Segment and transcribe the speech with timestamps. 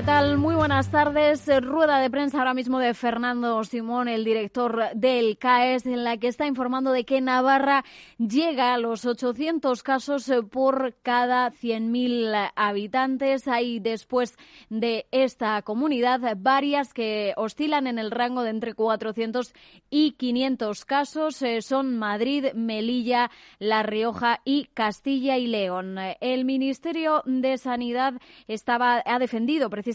[0.00, 0.38] ¿Qué tal?
[0.38, 1.46] Muy buenas tardes.
[1.62, 6.28] Rueda de prensa ahora mismo de Fernando Simón, el director del CAES, en la que
[6.28, 7.84] está informando de que Navarra
[8.16, 13.46] llega a los 800 casos por cada 100.000 habitantes.
[13.46, 14.38] Hay después
[14.70, 19.52] de esta comunidad varias que oscilan en el rango de entre 400
[19.90, 21.42] y 500 casos.
[21.42, 25.98] Eh, son Madrid, Melilla, La Rioja y Castilla y León.
[26.22, 28.14] El Ministerio de Sanidad
[28.48, 29.89] estaba, ha defendido precisamente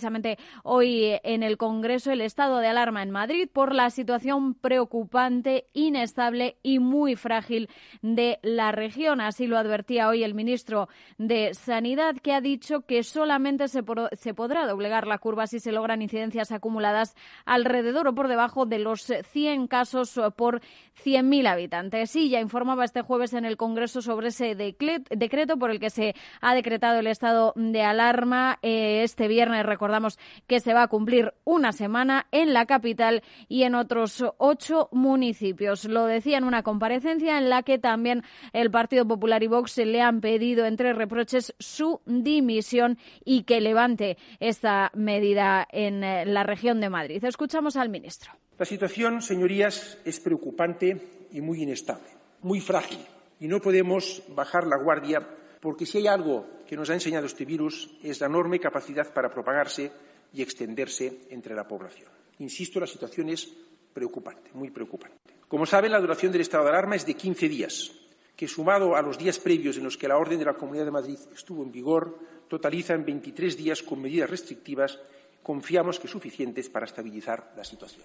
[0.63, 6.57] hoy en el Congreso el estado de alarma en Madrid por la situación preocupante, inestable
[6.63, 7.69] y muy frágil
[8.01, 9.21] de la región.
[9.21, 14.33] Así lo advertía hoy el ministro de Sanidad, que ha dicho que solamente se, se
[14.33, 19.11] podrá doblegar la curva si se logran incidencias acumuladas alrededor o por debajo de los
[19.31, 20.61] 100 casos por
[21.03, 22.15] 100.000 habitantes.
[22.15, 26.15] Y ya informaba este jueves en el Congreso sobre ese decreto por el que se
[26.41, 31.33] ha decretado el estado de alarma eh, este viernes recordamos que se va a cumplir
[31.43, 35.85] una semana en la capital y en otros ocho municipios.
[35.85, 40.01] Lo decía en una comparecencia en la que también el Partido Popular y Vox le
[40.01, 46.81] han pedido entre reproches su dimisión y que levante esta medida en eh, la región
[46.81, 47.23] de Madrid.
[47.23, 48.31] Escuchamos al ministro.
[48.57, 52.07] La situación, señorías, es preocupante y muy inestable,
[52.41, 52.99] muy frágil.
[53.39, 55.27] Y no podemos bajar la guardia
[55.61, 59.29] porque si hay algo que nos ha enseñado este virus es la enorme capacidad para
[59.29, 59.91] propagarse
[60.33, 62.09] y extenderse entre la población.
[62.39, 63.47] Insisto, la situación es
[63.93, 65.17] preocupante, muy preocupante.
[65.47, 67.91] Como saben, la duración del estado de alarma es de 15 días,
[68.35, 70.91] que sumado a los días previos en los que la orden de la Comunidad de
[70.91, 72.19] Madrid estuvo en vigor,
[72.49, 74.99] totaliza en 23 días con medidas restrictivas,
[75.41, 78.03] confiamos que suficientes para estabilizar la situación.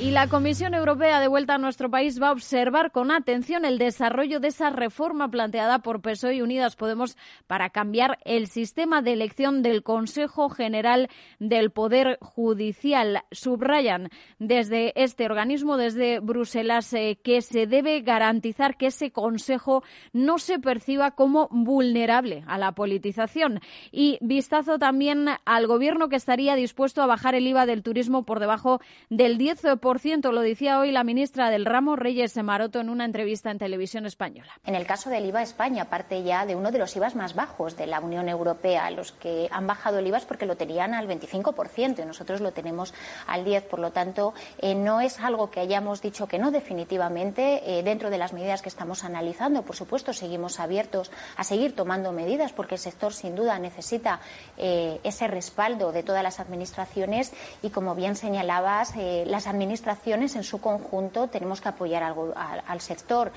[0.02, 3.78] Y la Comisión Europea de vuelta a nuestro país va a observar con atención el
[3.78, 9.14] desarrollo de esa reforma planteada por PSOE y Unidas Podemos para cambiar el sistema de
[9.14, 11.08] elección del Consejo General
[11.38, 13.22] del Poder Judicial.
[13.32, 19.84] Subrayan desde este organismo, desde Bruselas, eh, que se debe garantizar que ese Consejo
[20.14, 23.60] no se perciba como vulnerable a la politización.
[23.92, 28.40] Y vistazo también al Gobierno que estaría dispuesto a bajar el IVA del turismo por
[28.40, 28.82] debajo
[29.12, 29.91] del 10%
[30.32, 34.54] lo decía hoy la ministra del ramo, Reyes Maroto, en una entrevista en televisión española.
[34.66, 37.76] En el caso del IVA, España parte ya de uno de los IVAs más bajos
[37.76, 38.90] de la Unión Europea.
[38.92, 42.54] Los que han bajado el IVA es porque lo tenían al 25% y nosotros lo
[42.54, 42.94] tenemos
[43.28, 43.64] al 10%.
[43.64, 48.10] Por lo tanto, eh, no es algo que hayamos dicho que no definitivamente eh, dentro
[48.10, 49.64] de las medidas que estamos analizando.
[49.64, 54.22] Por supuesto, seguimos abiertos a seguir tomando medidas porque el sector sin duda necesita
[54.58, 58.94] eh, ese respaldo de todas las administraciones y, como bien señalabas,
[59.26, 63.32] las administraciones administraciones en su conjunto tenemos que apoyar al, sector.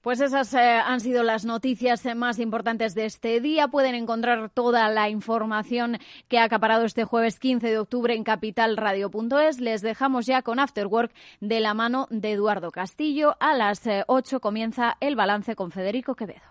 [0.00, 3.68] Pues esas eh, han sido las noticias más importantes de este día.
[3.68, 5.98] Pueden encontrar toda la información
[6.28, 9.60] que ha acaparado este jueves 15 de octubre en capitalradio.es.
[9.60, 13.36] Les dejamos ya con Afterwork de la mano de Eduardo Castillo.
[13.38, 16.42] A las 8 eh, comienza el balance con Federico Quevedo.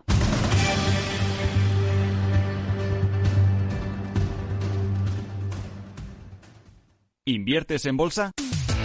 [7.26, 8.32] ¿Inviertes en bolsa?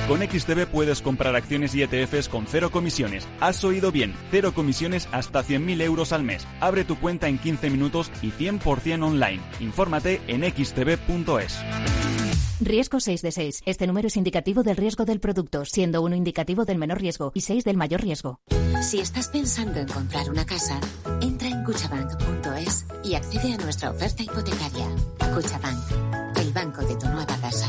[0.09, 3.27] Con XTB puedes comprar acciones y ETFs con cero comisiones.
[3.41, 6.47] Has oído bien, cero comisiones hasta 100.000 euros al mes.
[6.61, 9.43] Abre tu cuenta en 15 minutos y 100% online.
[9.59, 11.59] Infórmate en xtb.es.
[12.61, 13.63] Riesgo 6 de 6.
[13.67, 17.41] Este número es indicativo del riesgo del producto, siendo uno indicativo del menor riesgo y
[17.41, 18.41] 6 del mayor riesgo.
[18.83, 20.79] Si estás pensando en comprar una casa,
[21.21, 24.87] entra en cuchabank.es y accede a nuestra oferta hipotecaria.
[25.35, 27.69] Cuchabank, el banco de tu nueva casa.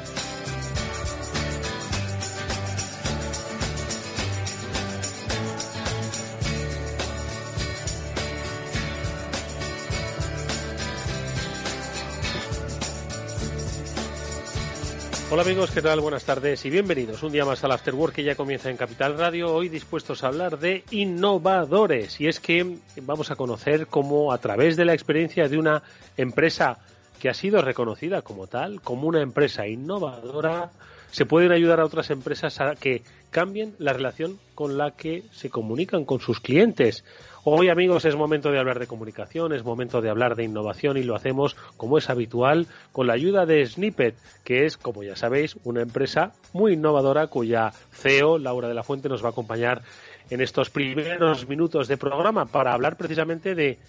[15.33, 16.01] Hola amigos, ¿qué tal?
[16.01, 19.17] Buenas tardes y bienvenidos un día más al After Work que ya comienza en Capital
[19.17, 19.55] Radio.
[19.55, 22.19] Hoy dispuestos a hablar de innovadores.
[22.19, 25.83] Y es que vamos a conocer cómo a través de la experiencia de una
[26.17, 26.79] empresa
[27.17, 30.71] que ha sido reconocida como tal, como una empresa innovadora,
[31.11, 35.49] se pueden ayudar a otras empresas a que cambien la relación con la que se
[35.49, 37.05] comunican con sus clientes.
[37.43, 41.03] Hoy, amigos, es momento de hablar de comunicación, es momento de hablar de innovación y
[41.03, 45.57] lo hacemos, como es habitual, con la ayuda de Snippet, que es, como ya sabéis,
[45.63, 49.81] una empresa muy innovadora cuya CEO, Laura de la Fuente, nos va a acompañar
[50.29, 53.79] en estos primeros minutos de programa para hablar precisamente de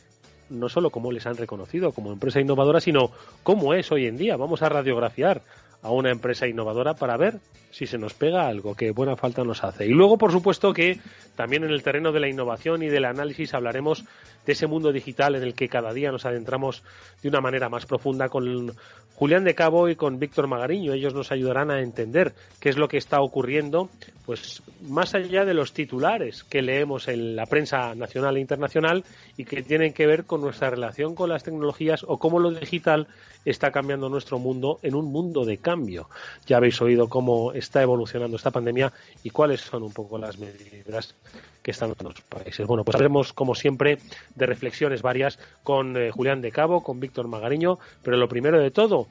[0.49, 3.11] no solo cómo les han reconocido como empresa innovadora, sino
[3.43, 4.39] cómo es hoy en día.
[4.39, 5.43] Vamos a radiografiar
[5.83, 7.41] a una empresa innovadora para ver
[7.73, 9.87] si se nos pega algo que buena falta nos hace.
[9.87, 11.01] Y luego, por supuesto, que
[11.35, 14.05] también en el terreno de la innovación y del análisis hablaremos
[14.47, 16.83] de ese mundo digital en el que cada día nos adentramos
[17.23, 18.73] de una manera más profunda con
[19.15, 20.93] Julián de Cabo y con Víctor Magariño.
[20.93, 23.89] Ellos nos ayudarán a entender qué es lo que está ocurriendo,
[24.27, 29.05] pues más allá de los titulares que leemos en la prensa nacional e internacional
[29.37, 33.07] y que tienen que ver con nuestra relación con las tecnologías o cómo lo digital
[33.45, 36.09] está cambiando nuestro mundo en un mundo de cambio.
[36.47, 38.93] Ya habéis oído cómo está evolucionando esta pandemia
[39.23, 41.15] y cuáles son un poco las medidas
[41.63, 42.67] que están en otros países.
[42.67, 43.99] Bueno, pues hablaremos, como siempre,
[44.35, 48.71] de reflexiones varias con eh, Julián de Cabo, con Víctor Magariño, pero lo primero de
[48.71, 49.07] todo,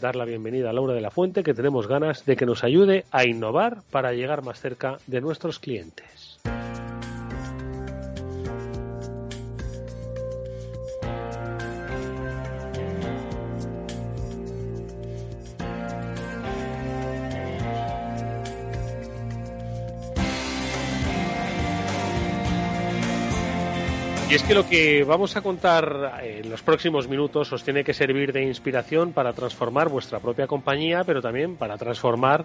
[0.00, 3.04] dar la bienvenida a Laura de la Fuente, que tenemos ganas de que nos ayude
[3.10, 6.38] a innovar para llegar más cerca de nuestros clientes.
[24.36, 28.34] Es que lo que vamos a contar en los próximos minutos os tiene que servir
[28.34, 32.44] de inspiración para transformar vuestra propia compañía, pero también para transformar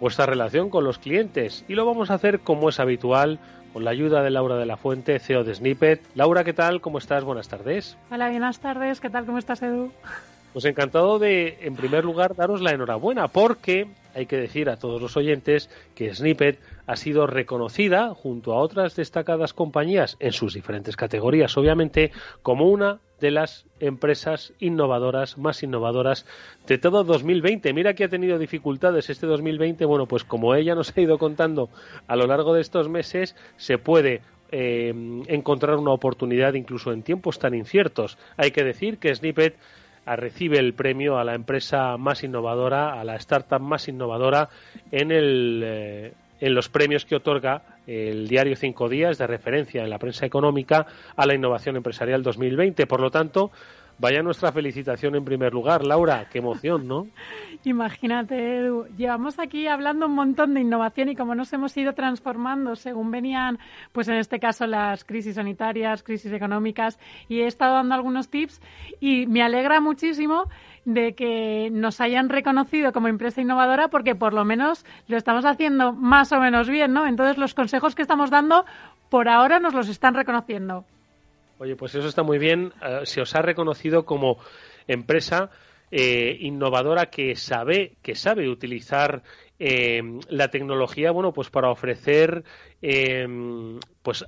[0.00, 1.64] vuestra relación con los clientes.
[1.68, 3.38] Y lo vamos a hacer como es habitual,
[3.72, 6.02] con la ayuda de Laura de la Fuente, CEO de Snippet.
[6.16, 6.80] Laura, ¿qué tal?
[6.80, 7.22] ¿Cómo estás?
[7.22, 7.96] Buenas tardes.
[8.10, 8.98] Hola, buenas tardes.
[8.98, 9.24] ¿Qué tal?
[9.24, 9.92] ¿Cómo estás, Edu?
[10.58, 15.00] Pues encantado de, en primer lugar, daros la enhorabuena, porque hay que decir a todos
[15.00, 20.96] los oyentes que Snippet ha sido reconocida junto a otras destacadas compañías en sus diferentes
[20.96, 22.10] categorías, obviamente,
[22.42, 26.26] como una de las empresas innovadoras, más innovadoras
[26.66, 27.72] de todo 2020.
[27.72, 29.84] Mira que ha tenido dificultades este 2020.
[29.84, 31.70] Bueno, pues como ella nos ha ido contando
[32.08, 34.92] a lo largo de estos meses, se puede eh,
[35.28, 38.18] encontrar una oportunidad incluso en tiempos tan inciertos.
[38.36, 39.54] Hay que decir que Snippet
[40.16, 44.48] recibe el premio a la empresa más innovadora, a la startup más innovadora
[44.90, 49.90] en el eh, en los premios que otorga el diario Cinco Días de referencia en
[49.90, 50.86] la prensa económica
[51.16, 52.86] a la innovación empresarial 2020.
[52.86, 53.50] Por lo tanto,
[53.98, 55.84] vaya nuestra felicitación en primer lugar.
[55.84, 57.06] Laura, qué emoción, ¿no?
[57.64, 62.76] Imagínate, Edu, llevamos aquí hablando un montón de innovación y como nos hemos ido transformando
[62.76, 63.58] según venían,
[63.92, 68.60] pues en este caso las crisis sanitarias, crisis económicas, y he estado dando algunos tips
[69.00, 70.44] y me alegra muchísimo
[70.84, 75.92] de que nos hayan reconocido como empresa innovadora porque por lo menos lo estamos haciendo
[75.92, 77.06] más o menos bien, ¿no?
[77.06, 78.64] Entonces los consejos que estamos dando
[79.10, 80.84] por ahora nos los están reconociendo.
[81.58, 82.72] Oye, pues eso está muy bien.
[82.82, 84.38] Eh, se os ha reconocido como
[84.86, 85.50] empresa
[85.90, 89.22] eh, innovadora que sabe que sabe utilizar
[89.58, 92.44] eh, la tecnología, bueno, pues para ofrecer
[94.02, 94.24] pues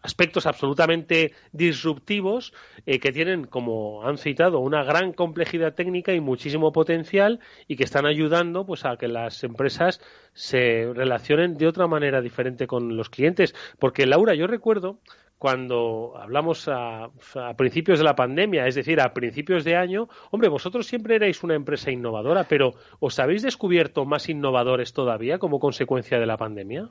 [0.00, 2.54] aspectos absolutamente disruptivos
[2.86, 8.06] que tienen, como han citado, una gran complejidad técnica y muchísimo potencial y que están
[8.06, 10.00] ayudando, pues, a que las empresas
[10.32, 13.54] se relacionen de otra manera diferente con los clientes.
[13.78, 14.98] Porque Laura, yo recuerdo
[15.42, 17.10] cuando hablamos a,
[17.56, 21.56] principios de la pandemia, es decir, a principios de año, hombre, vosotros siempre erais una
[21.56, 26.90] empresa innovadora, pero ¿os habéis descubierto más innovadores todavía como consecuencia de la pandemia?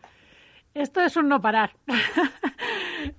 [0.74, 1.72] Esto es un no parar.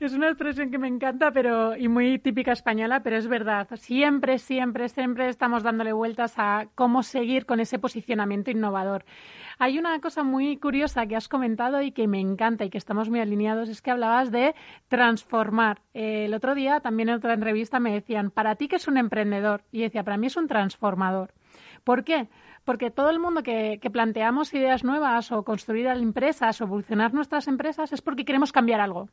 [0.00, 3.68] es una expresión que me encanta pero y muy típica española, pero es verdad.
[3.74, 9.04] Siempre, siempre, siempre estamos dándole vueltas a cómo seguir con ese posicionamiento innovador.
[9.58, 13.10] Hay una cosa muy curiosa que has comentado y que me encanta y que estamos
[13.10, 14.54] muy alineados, es que hablabas de
[14.88, 15.82] transformar.
[15.94, 19.62] El otro día, también en otra entrevista, me decían, ¿para ti qué es un emprendedor?
[19.70, 21.32] Y decía, para mí es un transformador.
[21.84, 22.28] ¿Por qué?
[22.64, 27.92] Porque todo el mundo que, planteamos ideas nuevas o construir empresas o evolucionar nuestras empresas
[27.92, 29.08] es porque queremos cambiar algo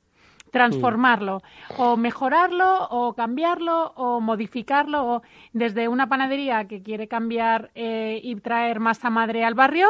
[0.51, 1.41] transformarlo,
[1.77, 5.21] o mejorarlo, o cambiarlo, o modificarlo, o
[5.53, 9.87] desde una panadería que quiere cambiar eh, y traer masa madre al barrio,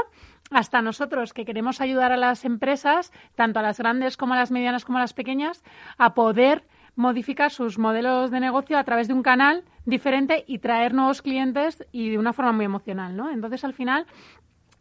[0.51, 4.51] hasta nosotros que queremos ayudar a las empresas, tanto a las grandes como a las
[4.51, 5.63] medianas como a las pequeñas,
[5.97, 10.93] a poder modificar sus modelos de negocio a través de un canal diferente y traer
[10.93, 13.31] nuevos clientes y de una forma muy emocional, ¿no?
[13.31, 14.05] Entonces, al final,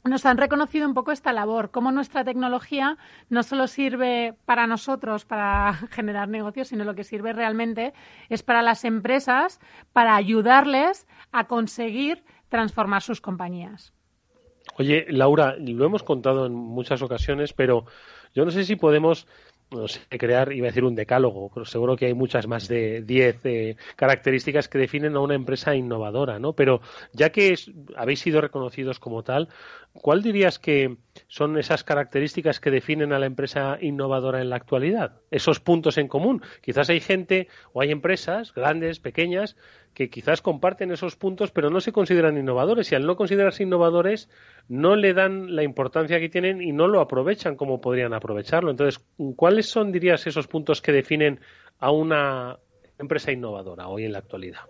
[0.08, 2.98] nos han reconocido un poco esta labor, cómo nuestra tecnología
[3.28, 7.92] no solo sirve para nosotros, para generar negocios, sino lo que sirve realmente
[8.28, 9.60] es para las empresas,
[9.92, 13.92] para ayudarles a conseguir transformar sus compañías.
[14.78, 17.86] Oye, Laura, lo hemos contado en muchas ocasiones, pero
[18.34, 19.26] yo no sé si podemos
[19.70, 23.02] no sé, crear, iba a decir un decálogo, pero seguro que hay muchas más de
[23.02, 26.54] 10 eh, características que definen a una empresa innovadora, ¿no?
[26.54, 26.80] Pero
[27.12, 27.54] ya que
[27.96, 29.48] habéis sido reconocidos como tal,
[29.92, 30.96] ¿cuál dirías que
[31.26, 35.20] son esas características que definen a la empresa innovadora en la actualidad?
[35.30, 36.42] Esos puntos en común.
[36.62, 39.56] Quizás hay gente o hay empresas, grandes, pequeñas,
[39.98, 44.30] que quizás comparten esos puntos, pero no se consideran innovadores y al no considerarse innovadores
[44.68, 48.70] no le dan la importancia que tienen y no lo aprovechan como podrían aprovecharlo.
[48.70, 51.40] Entonces, ¿cuáles son, dirías, esos puntos que definen
[51.80, 52.60] a una
[52.96, 54.60] empresa innovadora hoy en la actualidad?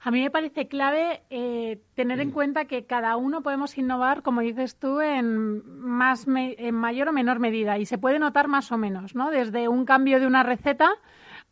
[0.00, 2.32] A mí me parece clave eh, tener en mm.
[2.32, 7.38] cuenta que cada uno podemos innovar, como dices tú, en, más en mayor o menor
[7.38, 9.30] medida y se puede notar más o menos, ¿no?
[9.30, 10.90] Desde un cambio de una receta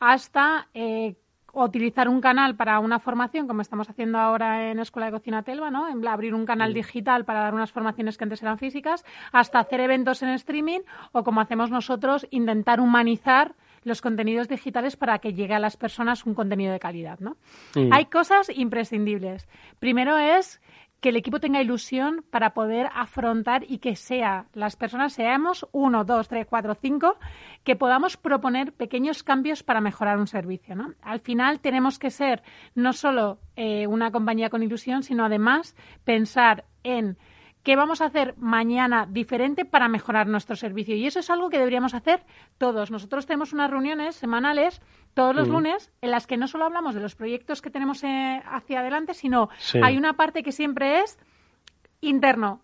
[0.00, 1.14] hasta eh,
[1.64, 5.70] utilizar un canal para una formación, como estamos haciendo ahora en Escuela de Cocina Telva,
[5.70, 5.88] ¿no?
[5.88, 9.80] En abrir un canal digital para dar unas formaciones que antes eran físicas, hasta hacer
[9.80, 10.80] eventos en streaming
[11.12, 16.26] o como hacemos nosotros, intentar humanizar los contenidos digitales para que llegue a las personas
[16.26, 17.36] un contenido de calidad, ¿no?
[17.92, 19.48] Hay cosas imprescindibles.
[19.78, 20.60] Primero es
[21.06, 26.02] que el equipo tenga ilusión para poder afrontar y que sea, las personas seamos uno,
[26.02, 27.16] dos, tres, cuatro, cinco,
[27.62, 30.75] que podamos proponer pequeños cambios para mejorar un servicio.
[30.75, 30.94] ¿no?
[31.02, 32.42] Al final tenemos que ser
[32.75, 37.16] no solo eh, una compañía con ilusión, sino además pensar en
[37.66, 40.94] ¿Qué vamos a hacer mañana diferente para mejorar nuestro servicio?
[40.94, 42.23] Y eso es algo que deberíamos hacer
[42.58, 42.92] todos.
[42.92, 44.80] Nosotros tenemos unas reuniones semanales
[45.14, 48.40] todos los lunes en las que no solo hablamos de los proyectos que tenemos eh,
[48.46, 49.49] hacia adelante, sino
[49.82, 51.18] hay una parte que siempre es
[52.00, 52.61] interno.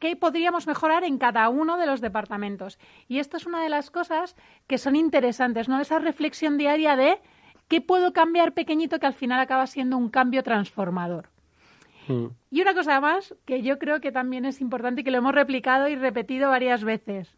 [0.00, 2.78] ¿Qué podríamos mejorar en cada uno de los departamentos?
[3.08, 4.36] Y esto es una de las cosas
[4.66, 5.78] que son interesantes, ¿no?
[5.82, 7.20] Esa reflexión diaria de
[7.68, 11.35] qué puedo cambiar pequeñito que al final acaba siendo un cambio transformador.
[12.08, 12.26] Mm.
[12.50, 15.34] Y una cosa más que yo creo que también es importante y que lo hemos
[15.34, 17.36] replicado y repetido varias veces.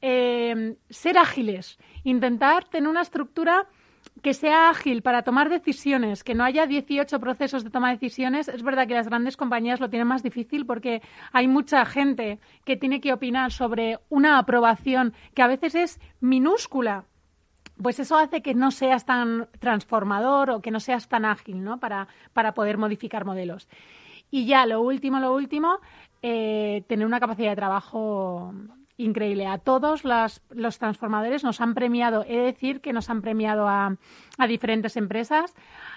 [0.00, 3.68] Eh, ser ágiles, intentar tener una estructura
[4.20, 8.48] que sea ágil para tomar decisiones, que no haya 18 procesos de toma de decisiones.
[8.48, 11.02] Es verdad que las grandes compañías lo tienen más difícil porque
[11.32, 17.04] hay mucha gente que tiene que opinar sobre una aprobación que a veces es minúscula.
[17.80, 21.80] Pues eso hace que no seas tan transformador o que no seas tan ágil ¿no?
[21.80, 23.68] para, para poder modificar modelos.
[24.32, 25.78] Y ya, lo último, lo último,
[26.22, 28.54] eh, tener una capacidad de trabajo
[28.96, 29.46] increíble.
[29.46, 33.94] A todos los transformadores nos han premiado, he de decir que nos han premiado a,
[34.48, 35.54] diferentes empresas.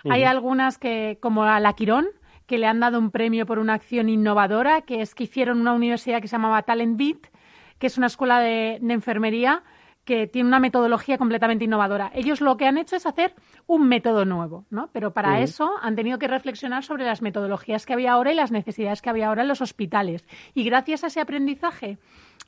[0.09, 2.07] Hay algunas que, como a La Quirón,
[2.45, 5.71] que le han dado un premio por una acción innovadora, que es que hicieron una
[5.71, 7.31] universidad que se llamaba Talent Beat,
[7.79, 9.63] que es una escuela de enfermería
[10.05, 12.11] que tiene una metodología completamente innovadora.
[12.13, 13.33] Ellos lo que han hecho es hacer
[13.65, 14.89] un método nuevo, ¿no?
[14.93, 18.51] Pero para eso han tenido que reflexionar sobre las metodologías que había ahora y las
[18.51, 20.25] necesidades que había ahora en los hospitales.
[20.53, 21.97] Y gracias a ese aprendizaje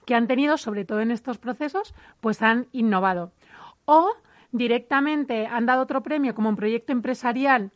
[0.05, 3.33] que han tenido, sobre todo en estos procesos, pues han innovado.
[3.85, 4.13] O
[4.51, 7.71] directamente han dado otro premio como un proyecto empresarial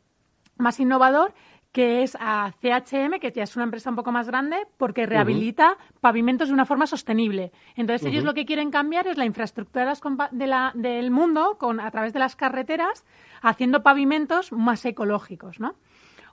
[0.57, 1.33] más innovador
[1.72, 5.78] que es a CHM, que ya es una empresa un poco más grande, porque rehabilita
[6.01, 7.51] pavimentos de una forma sostenible.
[7.75, 9.94] Entonces, ellos lo que quieren cambiar es la infraestructura
[10.32, 13.06] de la, del mundo con, a través de las carreteras,
[13.42, 15.75] haciendo pavimentos más ecológicos, ¿no?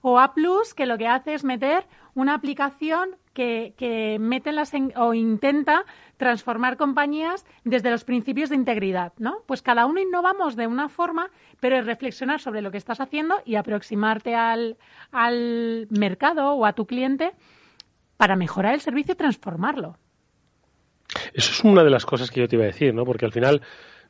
[0.02, 0.32] O A+,
[0.76, 5.84] que lo que hace es meter una aplicación que, que meten las o intenta
[6.16, 9.44] transformar compañías desde los principios de integridad, ¿no?
[9.46, 11.30] Pues cada uno innovamos de una forma,
[11.60, 14.76] pero es reflexionar sobre lo que estás haciendo y aproximarte al,
[15.12, 17.30] al mercado o a tu cliente
[18.16, 19.96] para mejorar el servicio y transformarlo.
[21.32, 23.04] Eso es una de las cosas que yo te iba a decir, ¿no?
[23.04, 23.62] Porque al final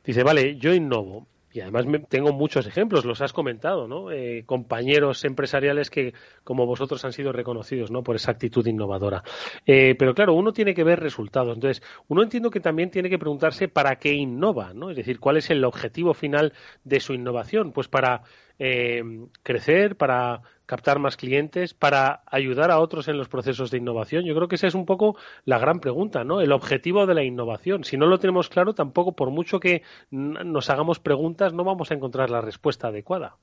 [0.03, 4.11] dice, vale, yo innovo, y además tengo muchos ejemplos, los has comentado, ¿no?
[4.11, 6.13] Eh, compañeros empresariales que,
[6.43, 8.03] como vosotros, han sido reconocidos, ¿no?
[8.03, 9.23] Por esa actitud innovadora.
[9.65, 11.55] Eh, pero claro, uno tiene que ver resultados.
[11.55, 14.91] Entonces, uno entiendo que también tiene que preguntarse para qué innova, ¿no?
[14.91, 16.53] Es decir, cuál es el objetivo final
[16.83, 17.71] de su innovación.
[17.71, 18.21] Pues para
[18.59, 19.03] eh,
[19.43, 24.25] crecer, para captar más clientes, para ayudar a otros en los procesos de innovación?
[24.25, 26.41] Yo creo que esa es un poco la gran pregunta, ¿no?
[26.41, 27.83] El objetivo de la innovación.
[27.83, 31.95] Si no lo tenemos claro, tampoco, por mucho que nos hagamos preguntas, no vamos a
[31.95, 33.37] encontrar la respuesta adecuada.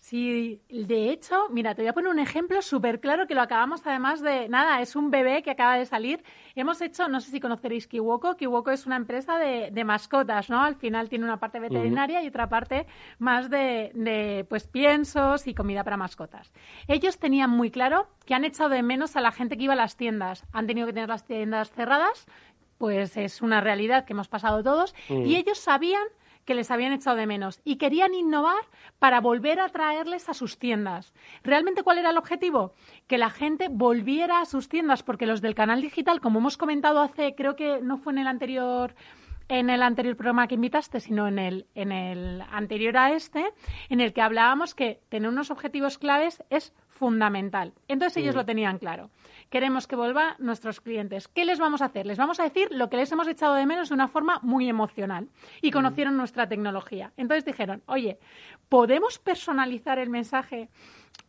[0.00, 3.86] Sí, de hecho, mira, te voy a poner un ejemplo súper claro que lo acabamos
[3.86, 6.24] además de, nada, es un bebé que acaba de salir.
[6.54, 10.62] Hemos hecho, no sé si conoceréis Kiwoko, Kiwoko es una empresa de, de mascotas, ¿no?
[10.62, 12.86] Al final tiene una parte veterinaria y otra parte
[13.18, 16.50] más de, de, pues, piensos y comida para mascotas.
[16.88, 19.76] Ellos tenían muy claro que han echado de menos a la gente que iba a
[19.76, 20.46] las tiendas.
[20.52, 22.26] Han tenido que tener las tiendas cerradas,
[22.78, 26.02] pues es una realidad que hemos pasado todos, y ellos sabían
[26.50, 28.64] que les habían echado de menos y querían innovar
[28.98, 31.14] para volver a traerles a sus tiendas.
[31.44, 32.74] ¿Realmente cuál era el objetivo?
[33.06, 37.02] Que la gente volviera a sus tiendas, porque los del canal digital, como hemos comentado
[37.02, 38.96] hace, creo que no fue en el anterior
[39.46, 43.44] en el anterior programa que invitaste, sino en el, en el anterior a este,
[43.88, 47.72] en el que hablábamos que tener unos objetivos claves es fundamental.
[47.88, 49.08] Entonces ellos lo tenían claro.
[49.48, 51.28] Queremos que vuelvan nuestros clientes.
[51.28, 52.04] ¿Qué les vamos a hacer?
[52.04, 54.68] Les vamos a decir lo que les hemos echado de menos de una forma muy
[54.68, 55.30] emocional.
[55.62, 57.12] Y conocieron nuestra tecnología.
[57.16, 58.18] Entonces dijeron, oye,
[58.68, 60.68] ¿podemos personalizar el mensaje?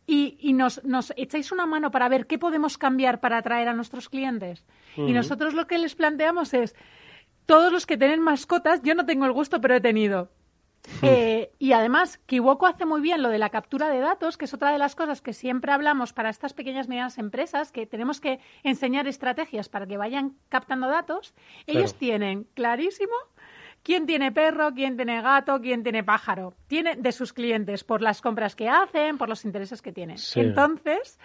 [0.06, 4.10] Y, nos, nos, echáis una mano para ver qué podemos cambiar para atraer a nuestros
[4.10, 4.66] clientes.
[4.94, 6.76] Y nosotros lo que les planteamos es,
[7.46, 10.28] todos los que tienen mascotas, yo no tengo el gusto, pero he tenido.
[11.04, 14.54] Eh, y además, Kiwoko hace muy bien lo de la captura de datos, que es
[14.54, 18.20] otra de las cosas que siempre hablamos para estas pequeñas y medianas empresas, que tenemos
[18.20, 21.34] que enseñar estrategias para que vayan captando datos.
[21.66, 23.14] Ellos tienen clarísimo
[23.82, 26.54] quién tiene perro, quién tiene gato, quién tiene pájaro.
[26.66, 30.18] Tiene de sus clientes por las compras que hacen, por los intereses que tienen.
[30.34, 31.18] Entonces,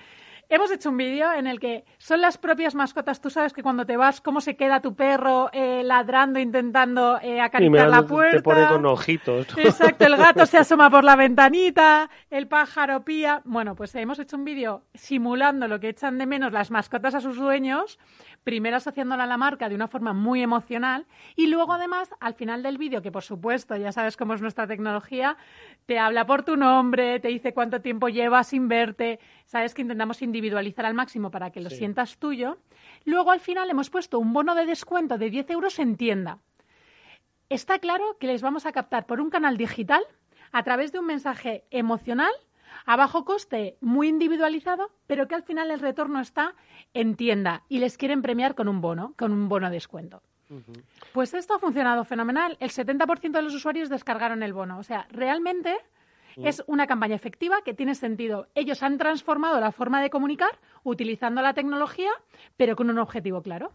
[0.50, 3.20] Hemos hecho un vídeo en el que son las propias mascotas.
[3.20, 7.42] Tú sabes que cuando te vas, cómo se queda tu perro eh, ladrando, intentando eh,
[7.42, 8.38] acariciar la puerta.
[8.38, 9.48] Te pone con ojitos.
[9.58, 13.42] Exacto, el gato se asoma por la ventanita, el pájaro pía.
[13.44, 17.20] Bueno, pues hemos hecho un vídeo simulando lo que echan de menos las mascotas a
[17.20, 18.00] sus dueños,
[18.46, 22.64] primero asociándola a la marca de una forma muy emocional y luego además al final
[22.64, 25.36] del vídeo, que por supuesto ya sabes cómo es nuestra tecnología,
[25.86, 30.22] te habla por tu nombre, te dice cuánto tiempo llevas sin verte, sabes que intentamos
[30.22, 32.58] individualizar al máximo para que lo sientas tuyo.
[33.06, 36.40] Luego al final hemos puesto un bono de descuento de 10 euros en tienda.
[37.50, 40.04] Está claro que les vamos a captar por un canal digital
[40.52, 42.32] a través de un mensaje emocional
[42.86, 46.54] a bajo coste, muy individualizado, pero que al final el retorno está
[46.94, 50.22] en tienda y les quieren premiar con un bono, con un bono de descuento.
[51.14, 52.58] Pues esto ha funcionado fenomenal.
[52.60, 54.78] El 70% de los usuarios descargaron el bono.
[54.78, 55.78] O sea, realmente
[56.44, 58.48] es una campaña efectiva que tiene sentido.
[58.56, 62.12] Ellos han transformado la forma de comunicar utilizando la tecnología,
[62.58, 63.72] pero con un objetivo claro.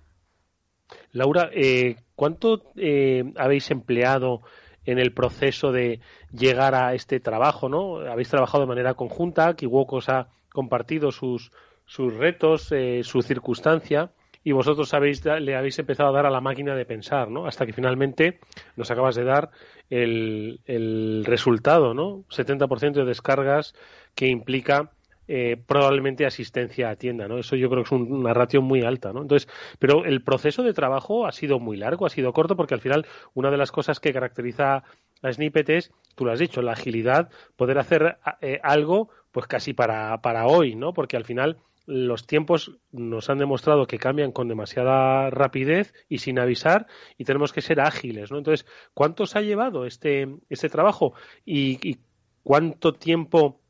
[1.12, 4.42] Laura, eh, ¿cuánto eh, habéis empleado
[4.84, 6.00] en el proceso de
[6.32, 7.98] llegar a este trabajo, ¿no?
[7.98, 11.50] Habéis trabajado de manera conjunta, Kiwokos ha compartido sus,
[11.86, 14.12] sus retos, eh, su circunstancia,
[14.44, 17.46] y vosotros habéis, le habéis empezado a dar a la máquina de pensar, ¿no?
[17.46, 18.40] Hasta que finalmente
[18.76, 19.50] nos acabas de dar
[19.90, 22.24] el, el resultado, ¿no?
[22.30, 23.74] 70% de descargas
[24.14, 24.90] que implica
[25.28, 27.38] eh, probablemente asistencia a tienda, ¿no?
[27.38, 29.22] Eso yo creo que es una ratio muy alta, ¿no?
[29.22, 32.80] Entonces, pero el proceso de trabajo ha sido muy largo, ha sido corto, porque al
[32.80, 34.82] final una de las cosas que caracteriza
[35.22, 39.72] a Snippet es, tú lo has dicho, la agilidad, poder hacer eh, algo, pues casi
[39.74, 40.92] para, para hoy, ¿no?
[40.92, 46.38] Porque al final los tiempos nos han demostrado que cambian con demasiada rapidez y sin
[46.38, 46.86] avisar
[47.18, 48.38] y tenemos que ser ágiles, ¿no?
[48.38, 51.14] Entonces, ¿cuánto os ha llevado este, este trabajo
[51.44, 51.98] y, y
[52.42, 53.60] cuánto tiempo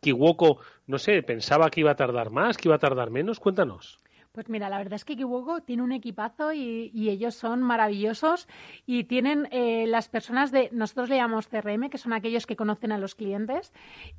[0.00, 3.40] Kiwoko, no sé, pensaba que iba a tardar más, que iba a tardar menos.
[3.40, 3.98] Cuéntanos.
[4.36, 8.48] Pues mira, la verdad es que Kiwoko tiene un equipazo y, ellos son maravillosos
[8.84, 12.92] y tienen eh, las personas de, nosotros le llamamos CRM, que son aquellos que conocen
[12.92, 13.72] a los clientes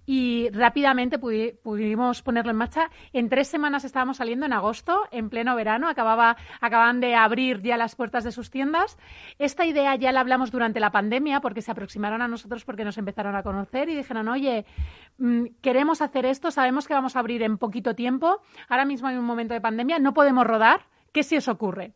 [0.08, 2.90] y rápidamente pudimos ponerlo en marcha.
[3.14, 7.78] En tres semanas estábamos saliendo en agosto, en pleno verano, acababa, acababan de abrir ya
[7.78, 8.98] las puertas de sus tiendas.
[9.38, 12.98] Esta idea ya la hablamos durante la pandemia porque se aproximaron a nosotros porque nos
[12.98, 14.66] empezaron a conocer y dijeron, oye,
[15.20, 19.16] mm, queremos hacer esto, sabemos que vamos a abrir en poquito tiempo, ahora mismo hay
[19.16, 21.92] un momento de pandemia, no podemos rodar, ¿qué se os ocurre?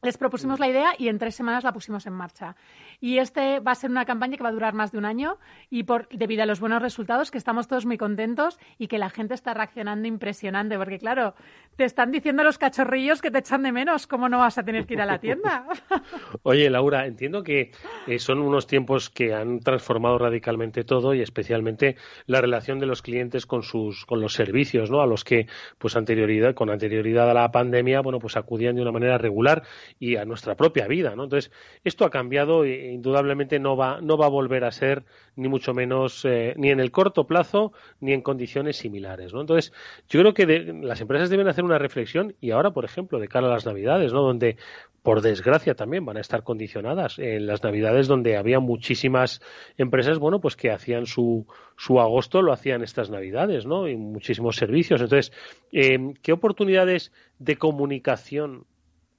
[0.00, 2.56] Les propusimos la idea y en tres semanas la pusimos en marcha.
[3.04, 5.36] Y este va a ser una campaña que va a durar más de un año
[5.68, 9.10] y por, debido a los buenos resultados, que estamos todos muy contentos y que la
[9.10, 11.34] gente está reaccionando impresionante, porque claro,
[11.76, 14.86] te están diciendo los cachorrillos que te echan de menos, ¿cómo no vas a tener
[14.86, 15.66] que ir a la tienda?
[16.44, 17.72] Oye, Laura, entiendo que
[18.06, 23.02] eh, son unos tiempos que han transformado radicalmente todo y especialmente la relación de los
[23.02, 25.02] clientes con sus con los servicios, ¿no?
[25.02, 28.92] A los que pues anterioridad con anterioridad a la pandemia, bueno, pues acudían de una
[28.92, 29.62] manera regular
[29.98, 31.24] y a nuestra propia vida, ¿no?
[31.24, 31.52] Entonces,
[31.84, 35.04] esto ha cambiado e indudablemente no va, no va a volver a ser
[35.36, 39.40] ni mucho menos eh, ni en el corto plazo ni en condiciones similares, ¿no?
[39.40, 39.72] Entonces,
[40.08, 40.46] yo creo que
[40.82, 44.12] las empresas deben hacer una reflexión y ahora, por ejemplo, de cara a las Navidades,
[44.12, 44.22] ¿no?
[44.22, 44.56] Donde
[45.04, 49.42] por desgracia también van a estar condicionadas en las navidades donde había muchísimas
[49.76, 54.56] empresas bueno pues que hacían su, su agosto lo hacían estas navidades no y muchísimos
[54.56, 55.30] servicios entonces
[55.72, 58.64] eh, qué oportunidades de comunicación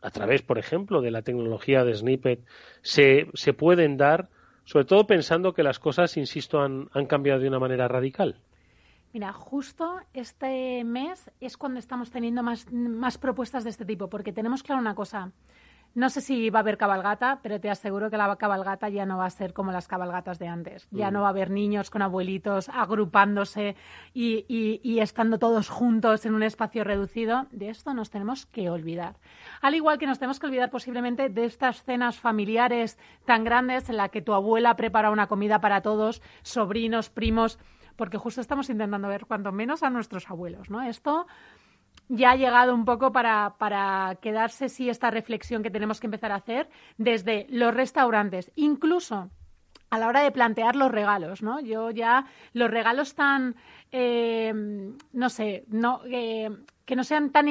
[0.05, 2.39] a través, por ejemplo, de la tecnología de Snippet,
[2.83, 4.29] se, se pueden dar,
[4.63, 8.39] sobre todo pensando que las cosas, insisto, han, cambiado de una manera radical.
[9.13, 14.61] Mira, justo este mes es cuando estamos teniendo más propuestas de este tipo, porque tenemos
[14.61, 15.31] claro una cosa.
[15.95, 19.17] No sé si va a haber cabalgata, pero te aseguro que la cabalgata ya no
[19.17, 20.89] va a ser como las cabalgatas de antes.
[20.91, 23.77] Ya no va a haber niños con abuelitos agrupándose
[24.13, 27.47] y, estando todos juntos en un espacio reducido.
[27.51, 29.15] De esto nos tenemos que olvidar.
[29.61, 33.95] Al igual que nos tenemos que olvidar posiblemente de estas cenas familiares tan grandes en
[33.95, 37.57] la que tu abuela prepara una comida para todos, sobrinos, primos,
[37.95, 40.81] porque justo estamos intentando ver cuanto menos a nuestros abuelos, ¿no?
[40.81, 41.25] Esto
[42.09, 46.31] ya ha llegado un poco para, para quedarse, sí, esta reflexión que tenemos que empezar
[46.31, 49.29] a hacer desde los restaurantes, incluso
[49.89, 51.59] a la hora de plantear los regalos, ¿no?
[51.59, 53.55] Yo ya los regalos tan,
[53.91, 54.53] eh,
[55.13, 56.49] no sé, no, eh,
[56.85, 57.45] que no sean tan,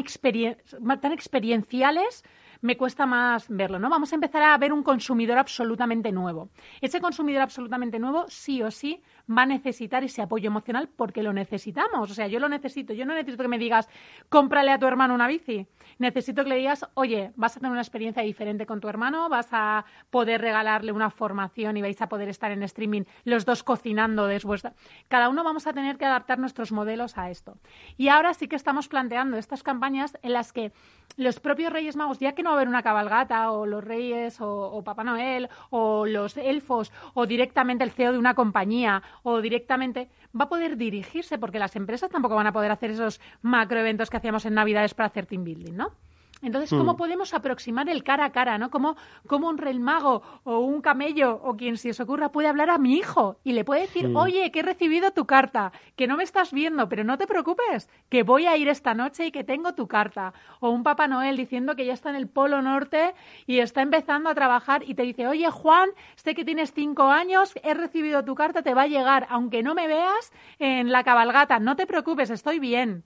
[1.00, 2.24] tan experienciales,
[2.64, 3.90] me cuesta más verlo, ¿no?
[3.90, 6.48] Vamos a empezar a ver un consumidor absolutamente nuevo.
[6.80, 11.34] Ese consumidor absolutamente nuevo, sí o sí, va a necesitar ese apoyo emocional porque lo
[11.34, 12.10] necesitamos.
[12.10, 12.94] O sea, yo lo necesito.
[12.94, 13.86] Yo no necesito que me digas,
[14.30, 15.66] cómprale a tu hermano una bici.
[15.98, 19.48] Necesito que le digas, oye, vas a tener una experiencia diferente con tu hermano, vas
[19.52, 24.26] a poder regalarle una formación y vais a poder estar en streaming los dos cocinando
[24.26, 24.62] después.
[25.08, 27.58] Cada uno vamos a tener que adaptar nuestros modelos a esto.
[27.98, 30.72] Y ahora sí que estamos planteando estas campañas en las que
[31.18, 34.82] los propios Reyes Magos, ya que no haber una cabalgata, o los Reyes, o, o
[34.82, 40.44] Papá Noel, o los elfos, o directamente el CEO de una compañía, o directamente va
[40.44, 44.46] a poder dirigirse, porque las empresas tampoco van a poder hacer esos macroeventos que hacíamos
[44.46, 45.92] en Navidades para hacer team building, ¿no?
[46.42, 46.96] Entonces, ¿cómo hmm.
[46.96, 48.70] podemos aproximar el cara a cara, no?
[48.70, 48.96] ¿Cómo,
[49.30, 52.94] un rey mago o un camello o quien se os ocurra puede hablar a mi
[52.94, 56.52] hijo y le puede decir, oye, que he recibido tu carta, que no me estás
[56.52, 59.86] viendo, pero no te preocupes, que voy a ir esta noche y que tengo tu
[59.88, 60.32] carta.
[60.60, 63.14] O un Papá Noel diciendo que ya está en el Polo Norte
[63.46, 67.54] y está empezando a trabajar y te dice, oye, Juan, sé que tienes cinco años,
[67.62, 71.58] he recibido tu carta, te va a llegar, aunque no me veas en la cabalgata,
[71.58, 73.04] no te preocupes, estoy bien.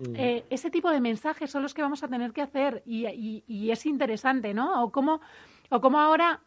[0.00, 0.14] Mm.
[0.16, 3.86] Eh, ese tipo de mensajes son los que vamos a tener que hacer y, es
[3.86, 4.82] interesante, ¿no?
[4.82, 5.20] O cómo,
[5.68, 6.40] o cómo ahora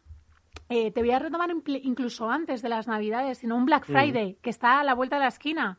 [0.68, 3.92] eh, te voy a retomar incluso antes de las Navidades, sino un Black mm.
[3.92, 5.78] Friday que está a la vuelta de la esquina.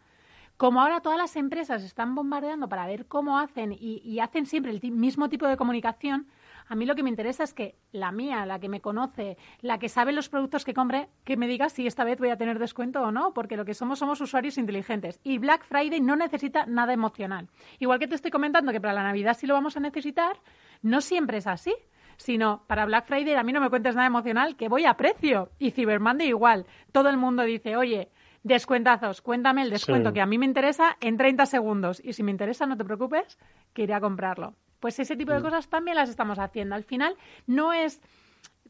[0.58, 4.92] Como ahora todas las empresas están bombardeando para ver cómo hacen y hacen siempre el
[4.94, 6.28] mismo tipo de comunicación,
[6.68, 9.78] a mí lo que me interesa es que la mía, la que me conoce, la
[9.80, 12.60] que sabe los productos que compre, que me diga si esta vez voy a tener
[12.60, 15.20] descuento o no, porque lo que somos somos usuarios inteligentes.
[15.24, 17.50] Y Black Friday no necesita nada emocional.
[17.80, 20.38] Igual que te estoy comentando que para la Navidad sí lo vamos a necesitar,
[20.82, 21.74] no siempre es así
[22.18, 25.50] sino para Black Friday a mí no me cuentes nada emocional, que voy a precio.
[25.60, 26.66] Y Cyber Monday igual.
[26.94, 28.10] Todo el mundo dice, oye,
[28.44, 32.02] descuentazos, cuéntame el descuento que a mí me interesa en 30 segundos.
[32.04, 33.38] Y si me interesa, no te preocupes,
[33.74, 34.56] que iré a comprarlo.
[34.86, 35.42] Pues ese tipo de mm.
[35.42, 36.76] cosas también las estamos haciendo.
[36.76, 37.18] Al final
[37.48, 38.04] no es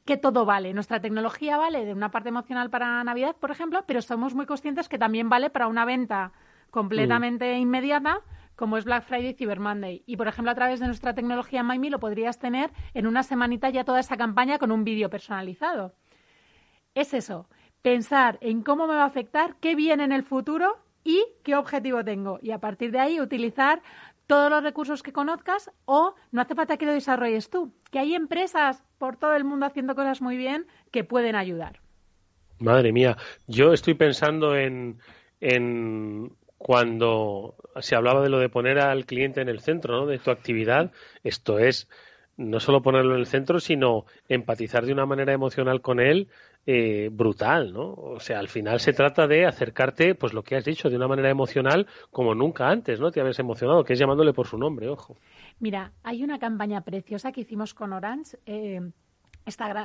[0.05, 0.73] que todo vale.
[0.73, 4.87] Nuestra tecnología vale de una parte emocional para Navidad, por ejemplo, pero somos muy conscientes
[4.87, 6.31] que también vale para una venta
[6.71, 7.57] completamente mm.
[7.59, 8.21] inmediata
[8.55, 10.03] como es Black Friday y Cyber Monday.
[10.05, 13.69] Y, por ejemplo, a través de nuestra tecnología MyMe lo podrías tener en una semanita
[13.69, 15.95] ya toda esa campaña con un vídeo personalizado.
[16.93, 17.49] Es eso,
[17.81, 22.05] pensar en cómo me va a afectar, qué viene en el futuro y qué objetivo
[22.05, 22.39] tengo.
[22.41, 23.81] Y a partir de ahí utilizar
[24.27, 28.15] todos los recursos que conozcas o no hace falta que lo desarrolles tú, que hay
[28.15, 31.79] empresas por todo el mundo haciendo cosas muy bien que pueden ayudar.
[32.59, 34.99] Madre mía, yo estoy pensando en,
[35.41, 40.05] en cuando se hablaba de lo de poner al cliente en el centro ¿no?
[40.05, 40.91] de tu actividad,
[41.23, 41.89] esto es
[42.37, 46.27] no solo ponerlo en el centro, sino empatizar de una manera emocional con él
[46.67, 47.93] eh, brutal, ¿no?
[47.93, 51.07] O sea, al final se trata de acercarte, pues lo que has dicho, de una
[51.07, 53.11] manera emocional como nunca antes, ¿no?
[53.11, 55.15] Te habías emocionado, que es llamándole por su nombre, ojo.
[55.59, 58.37] Mira, hay una campaña preciosa que hicimos con Orange.
[58.45, 58.81] Eh,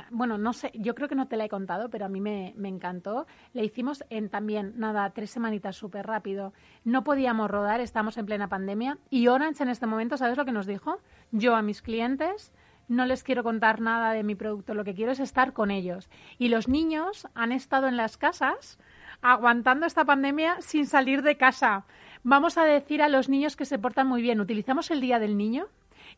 [0.09, 2.53] bueno, no sé, yo creo que no te la he contado, pero a mí me,
[2.57, 3.27] me encantó.
[3.53, 6.51] Le hicimos en también, nada, tres semanitas súper rápido.
[6.83, 8.97] No podíamos rodar, estamos en plena pandemia.
[9.11, 10.97] Y Orange en este momento, ¿sabes lo que nos dijo?
[11.31, 12.51] Yo a mis clientes
[12.91, 16.09] no les quiero contar nada de mi producto, lo que quiero es estar con ellos.
[16.37, 18.77] Y los niños han estado en las casas
[19.21, 21.85] aguantando esta pandemia sin salir de casa.
[22.23, 24.41] Vamos a decir a los niños que se portan muy bien.
[24.41, 25.67] Utilizamos el Día del Niño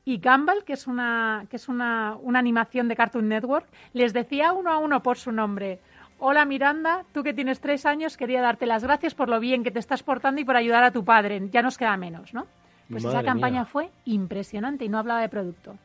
[0.04, 4.52] y Gumball, que es una, que es una, una animación de Cartoon Network, les decía
[4.52, 5.80] uno a uno por su nombre.
[6.18, 9.72] Hola Miranda, tú que tienes tres años, quería darte las gracias por lo bien que
[9.72, 11.50] te estás portando y por ayudar a tu padre.
[11.52, 12.48] Ya nos queda menos, ¿no?
[12.90, 15.78] Pues esa campaña fue impresionante y no hablaba de producto.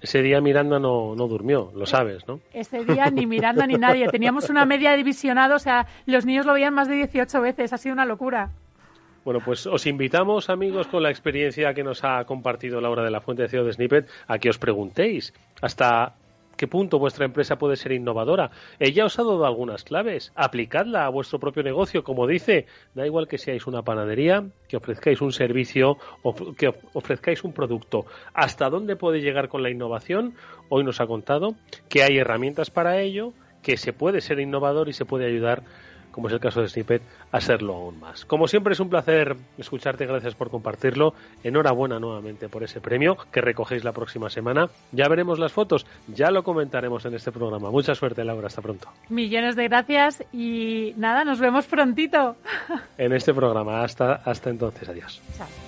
[0.00, 2.40] Ese día Miranda no, no durmió, lo sabes, ¿no?
[2.52, 4.06] Ese día ni Miranda ni nadie.
[4.10, 7.72] Teníamos una media de visionado, o sea, los niños lo veían más de 18 veces.
[7.72, 8.50] Ha sido una locura.
[9.24, 13.20] Bueno, pues os invitamos, amigos, con la experiencia que nos ha compartido Laura de la
[13.20, 16.14] Fuente de CEO de Snippet, a que os preguntéis hasta
[16.58, 18.50] qué punto vuestra empresa puede ser innovadora.
[18.78, 20.32] Ella os ha dado algunas claves.
[20.34, 22.66] Aplicadla a vuestro propio negocio, como dice.
[22.94, 28.04] Da igual que seáis una panadería, que ofrezcáis un servicio o que ofrezcáis un producto.
[28.34, 30.34] ¿Hasta dónde puede llegar con la innovación?
[30.68, 31.54] Hoy nos ha contado
[31.88, 35.62] que hay herramientas para ello, que se puede ser innovador y se puede ayudar
[36.18, 37.00] como es el caso de Snippet,
[37.30, 38.24] a serlo aún más.
[38.24, 41.14] Como siempre es un placer escucharte, gracias por compartirlo.
[41.44, 44.68] Enhorabuena nuevamente por ese premio que recogéis la próxima semana.
[44.90, 47.70] Ya veremos las fotos, ya lo comentaremos en este programa.
[47.70, 48.88] Mucha suerte, Laura, hasta pronto.
[49.08, 52.34] Millones de gracias y nada, nos vemos prontito.
[52.98, 55.22] En este programa, hasta, hasta entonces, adiós.
[55.36, 55.67] Chao.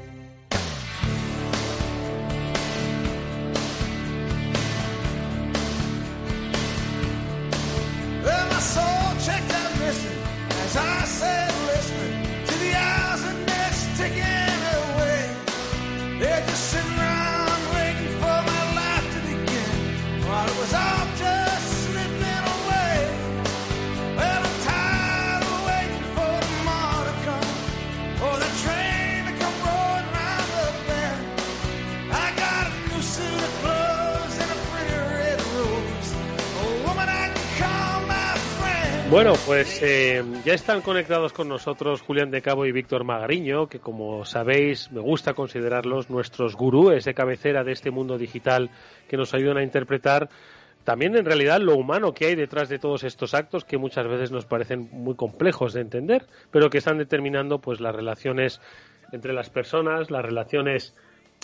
[39.81, 44.91] Eh, ya están conectados con nosotros Julián de Cabo y Víctor Magariño, que como sabéis
[44.91, 48.69] me gusta considerarlos nuestros gurúes de cabecera de este mundo digital
[49.07, 50.29] que nos ayudan a interpretar
[50.83, 54.31] también en realidad lo humano que hay detrás de todos estos actos que muchas veces
[54.31, 58.61] nos parecen muy complejos de entender, pero que están determinando pues las relaciones
[59.11, 60.95] entre las personas, las relaciones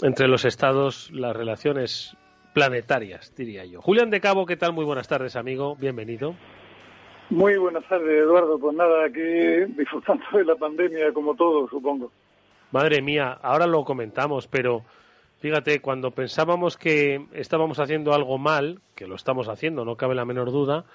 [0.02, 2.16] entre los estados, las relaciones
[2.54, 3.82] planetarias, diría yo.
[3.82, 4.74] Julián de Cabo, ¿qué tal?
[4.74, 5.76] Muy buenas tardes, amigo.
[5.76, 6.36] Bienvenido.
[7.30, 8.58] Muy buenas tardes, Eduardo.
[8.58, 9.22] Pues nada, aquí
[9.78, 12.12] disfrutando de la pandemia como todos, supongo.
[12.72, 14.84] Madre mía, ahora lo comentamos, pero
[15.40, 20.26] fíjate, cuando pensábamos que estábamos haciendo algo mal, que lo estamos haciendo, no cabe la
[20.26, 20.86] menor duda,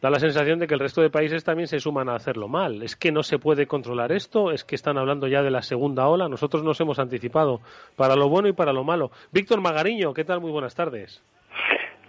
[0.00, 2.82] da la sensación de que el resto de países también se suman a hacerlo mal.
[2.82, 6.08] Es que no se puede controlar esto, es que están hablando ya de la segunda
[6.08, 7.60] ola, nosotros nos hemos anticipado
[7.96, 9.10] para lo bueno y para lo malo.
[9.32, 10.40] Víctor Magariño, ¿qué tal?
[10.40, 11.22] Muy buenas tardes.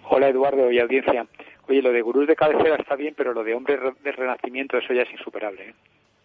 [0.09, 1.27] Hola Eduardo y audiencia.
[1.69, 4.91] Oye, lo de gurús de cabecera está bien, pero lo de hombres de renacimiento, eso
[4.91, 5.69] ya es insuperable.
[5.69, 5.73] ¿eh?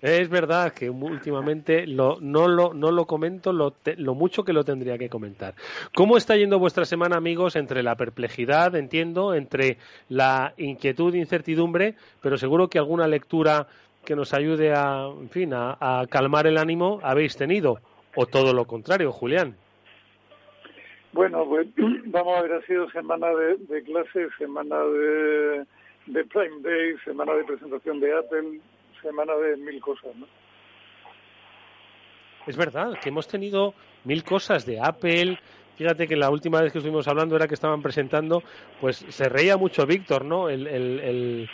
[0.01, 4.97] Es verdad que últimamente no, lo, no lo comento lo, lo, mucho que lo tendría
[4.97, 5.55] que comentar.
[5.95, 9.77] ¿Cómo está yendo vuestra semana, amigos, entre la perplejidad, entiendo, entre
[10.09, 13.67] la inquietud incertidumbre, pero seguro que alguna lectura
[14.05, 17.81] que nos ayude a, en fin, a calmar el ánimo habéis tenido?
[18.15, 19.57] ¿O todo lo contrario, Julián?
[21.15, 21.69] Bueno, pues
[22.07, 25.65] vamos a ver, ha sido semana de, de clases, semana de,
[26.07, 28.61] de Prime Day, semana de presentación de Apple,
[29.01, 30.27] semana de mil cosas, ¿no?
[32.49, 35.39] Es verdad que hemos tenido mil cosas de Apple.
[35.77, 38.43] Fíjate que la última vez que estuvimos hablando era que estaban presentando,
[38.81, 40.49] pues se reía mucho Víctor, ¿no?
[40.49, 41.49] El,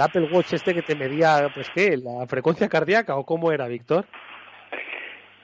[0.00, 4.04] Apple Watch este que te medía, pues qué, la frecuencia cardíaca o cómo era, Víctor.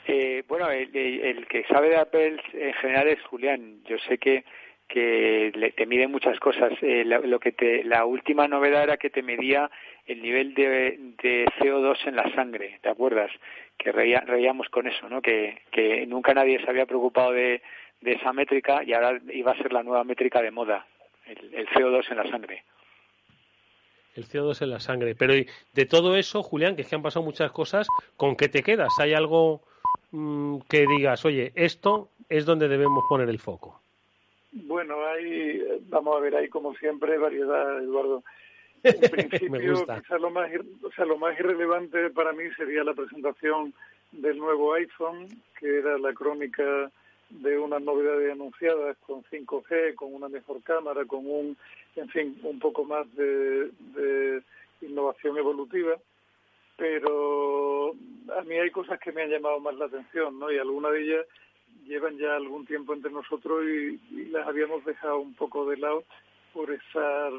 [0.09, 3.83] Eh, bueno, el, que sabe de Apple en general es Julián.
[3.85, 4.45] Yo sé que
[4.88, 6.73] que le, te mide muchas cosas.
[6.81, 9.71] Eh, lo que te, la última novedad era que te medía
[10.07, 13.31] el nivel de, de CO2 en la sangre, ¿te acuerdas?
[13.77, 15.21] Que reía, reíamos con eso, ¿no?
[15.21, 15.59] Que,
[16.07, 17.62] nunca nadie se había preocupado de,
[18.01, 20.87] de esa métrica y ahora iba a ser la nueva métrica de moda,
[21.27, 22.62] el, el CO2 en la sangre
[24.14, 25.14] el CO2 en la sangre.
[25.14, 28.62] Pero de todo eso, Julián, que es que han pasado muchas cosas, ¿con qué te
[28.62, 28.88] quedas?
[28.99, 29.61] ¿Hay algo
[30.11, 33.80] mm, que digas, oye, esto es donde debemos poner el foco?
[34.52, 38.22] Bueno, hay, vamos a ver, hay como siempre variedad, Eduardo.
[38.82, 40.50] En principio, quizá lo más,
[40.82, 43.74] o sea, lo más irrelevante para mí sería la presentación
[44.12, 45.28] del nuevo iPhone,
[45.59, 46.90] que era la crónica
[47.28, 51.56] de unas novedades anunciadas con 5G, con una mejor cámara, con un,
[51.96, 54.42] en fin, un poco más de, de
[54.80, 55.96] innovación evolutiva.
[56.76, 57.92] Pero
[58.36, 60.52] a mí hay cosas que me han llamado más la atención, ¿no?
[60.52, 61.26] Y alguna de ellas
[61.86, 63.98] llevan ya algún tiempo entre nosotros y,
[64.30, 66.04] las habíamos dejado un poco de lado
[66.52, 67.32] por estar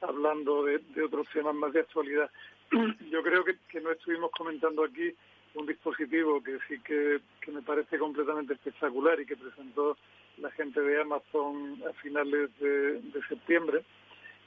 [0.00, 2.30] hablando de, otros temas más de actualidad.
[3.10, 5.12] Yo creo que, no estuvimos comentando aquí
[5.54, 9.96] un dispositivo que sí que, me parece completamente espectacular y que presentó
[10.38, 13.82] la gente de Amazon a finales de, septiembre,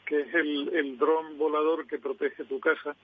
[0.05, 2.95] que es el, el dron volador que protege tu casa,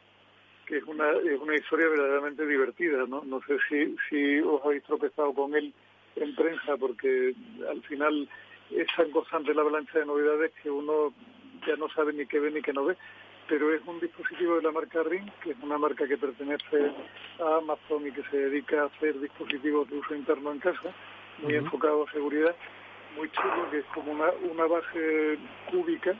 [0.69, 3.07] que es una, es una historia verdaderamente divertida.
[3.07, 5.73] No, no sé si, si os habéis tropezado con él
[6.15, 7.33] en prensa porque
[7.67, 8.29] al final
[8.69, 11.11] es tan constante la avalancha de novedades que uno
[11.65, 12.95] ya no sabe ni qué ve ni qué no ve.
[13.47, 16.91] Pero es un dispositivo de la marca Ring, que es una marca que pertenece
[17.39, 20.93] a Amazon y que se dedica a hacer dispositivos de uso interno en casa,
[21.41, 22.55] muy enfocado a seguridad,
[23.17, 25.39] muy chulo, que es como una, una base
[25.71, 26.13] cúbica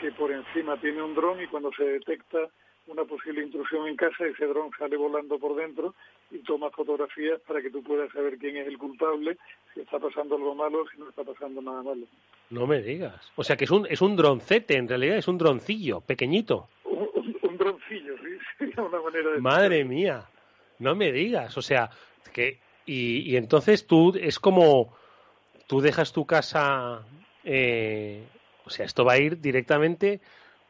[0.00, 2.50] que por encima tiene un dron y cuando se detecta
[2.86, 5.94] una posible intrusión en casa, ese dron sale volando por dentro
[6.30, 9.36] y toma fotografías para que tú puedas saber quién es el culpable,
[9.72, 12.06] si está pasando algo malo, si no está pasando nada malo.
[12.50, 13.32] No me digas.
[13.36, 16.68] O sea que es un, es un droncete, en realidad es un droncillo, pequeñito.
[16.84, 19.40] Un, droncillo, sí, sería una manera de...
[19.40, 20.24] Madre mía,
[20.78, 21.56] no me digas.
[21.56, 21.90] O sea,
[22.32, 22.58] que...
[22.84, 24.96] Y, y entonces tú es como...
[25.68, 27.02] Tú dejas tu casa...
[27.44, 28.24] Eh,
[28.64, 30.20] o sea, esto va a ir directamente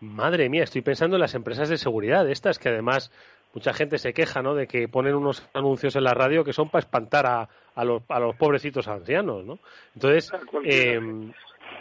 [0.02, 3.12] Madre mía, estoy pensando en las empresas de seguridad, estas que además
[3.54, 4.52] mucha gente se queja, ¿no?
[4.56, 8.02] De que ponen unos anuncios en la radio que son para espantar a, a, los,
[8.08, 9.60] a los pobrecitos ancianos, ¿no?
[9.94, 10.32] Entonces,
[10.64, 10.98] eh,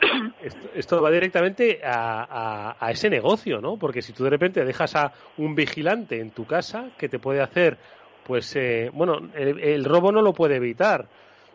[0.76, 3.78] esto, va directamente a, a, ese negocio, ¿no?
[3.78, 7.42] Porque si tú de repente dejas a un vigilante en tu casa que te puede
[7.42, 7.80] hacer,
[8.28, 11.08] pues, eh, bueno, el, robo no lo puede evitar,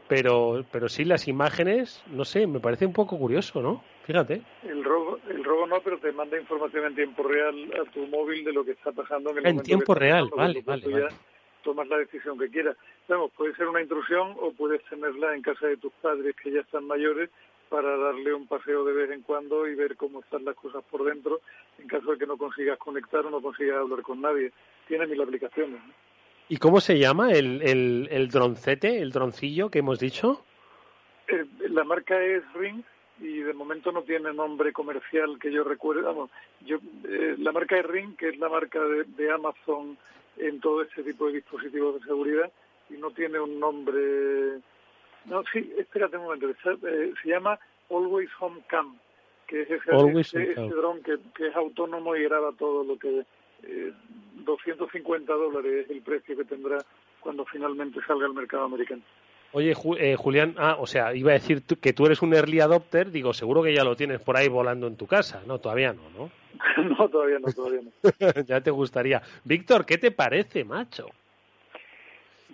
[0.08, 3.82] pero, pero sí las imágenes, no sé, me parece un poco curioso, ¿no?
[4.04, 4.42] Fíjate.
[4.62, 8.44] El robo, el robo no, pero te manda información en tiempo real a tu móvil
[8.44, 11.08] de lo que está pasando en el En tiempo real, vale, vale, vale.
[11.64, 12.76] Tomas la decisión que quieras.
[13.08, 16.60] Vamos, puede ser una intrusión o puedes tenerla en casa de tus padres que ya
[16.60, 17.28] están mayores
[17.68, 21.04] para darle un paseo de vez en cuando y ver cómo están las cosas por
[21.04, 21.40] dentro
[21.80, 24.52] en caso de que no consigas conectar o no consigas hablar con nadie.
[24.86, 25.80] Tiene mil aplicaciones.
[26.48, 30.44] ¿Y cómo se llama el, el, el droncete, el droncillo que hemos dicho?
[31.28, 32.82] Eh, la marca es Ring
[33.20, 36.02] y de momento no tiene nombre comercial que yo recuerde.
[36.02, 36.30] Vamos,
[36.64, 36.78] yo,
[37.08, 39.96] eh, la marca de Ring, que es la marca de, Amazon
[40.36, 42.50] en todo este tipo de dispositivos de seguridad,
[42.90, 44.60] y no tiene un nombre.
[45.24, 46.48] No, sí, espérate un momento.
[46.48, 47.58] Eh, se llama
[47.90, 48.96] Always Home Cam,
[49.46, 53.24] que es ese, dron que, es autónomo y graba todo lo que.
[53.62, 53.92] Eh,
[54.44, 56.78] 250 dólares es el precio que tendrá
[57.20, 59.02] cuando finalmente salga al mercado americano.
[59.52, 63.10] Oye, eh, Julián, ah, o sea, iba a decir que tú eres un early adopter,
[63.10, 65.42] digo, seguro que ya lo tienes por ahí volando en tu casa.
[65.46, 66.30] No, todavía no, ¿no?
[66.98, 68.42] no, todavía no, todavía no.
[68.46, 69.22] ya te gustaría.
[69.44, 71.08] Víctor, ¿qué te parece, macho?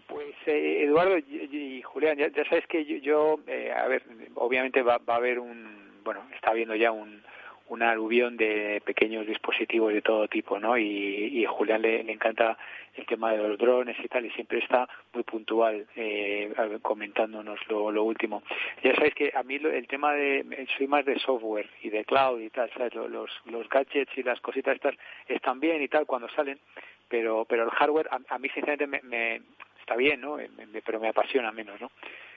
[0.06, 5.14] Pues eh, Eduardo y, Julián, ya, sabes que yo, eh, a ver, obviamente va, va,
[5.14, 7.22] a haber un, bueno, está habiendo ya un,
[7.72, 10.76] una aluvión de pequeños dispositivos de todo tipo, ¿no?
[10.76, 12.58] Y, a Julián le, encanta
[12.94, 18.04] el tema de los drones y tal, y siempre está muy puntual eh, comentándonos lo,
[18.04, 18.42] último.
[18.84, 22.40] Ya sabéis que a mí el tema de, soy más de software y de cloud
[22.40, 22.94] y tal, ¿sabes?
[22.94, 23.30] Los,
[23.70, 24.94] gadgets y las cositas estas
[25.26, 26.58] están bien y tal cuando salen,
[27.08, 29.40] pero, pero el hardware a, mí sinceramente me, me,
[29.80, 30.36] está bien, ¿no?
[30.84, 31.90] pero me apasiona menos, ¿no?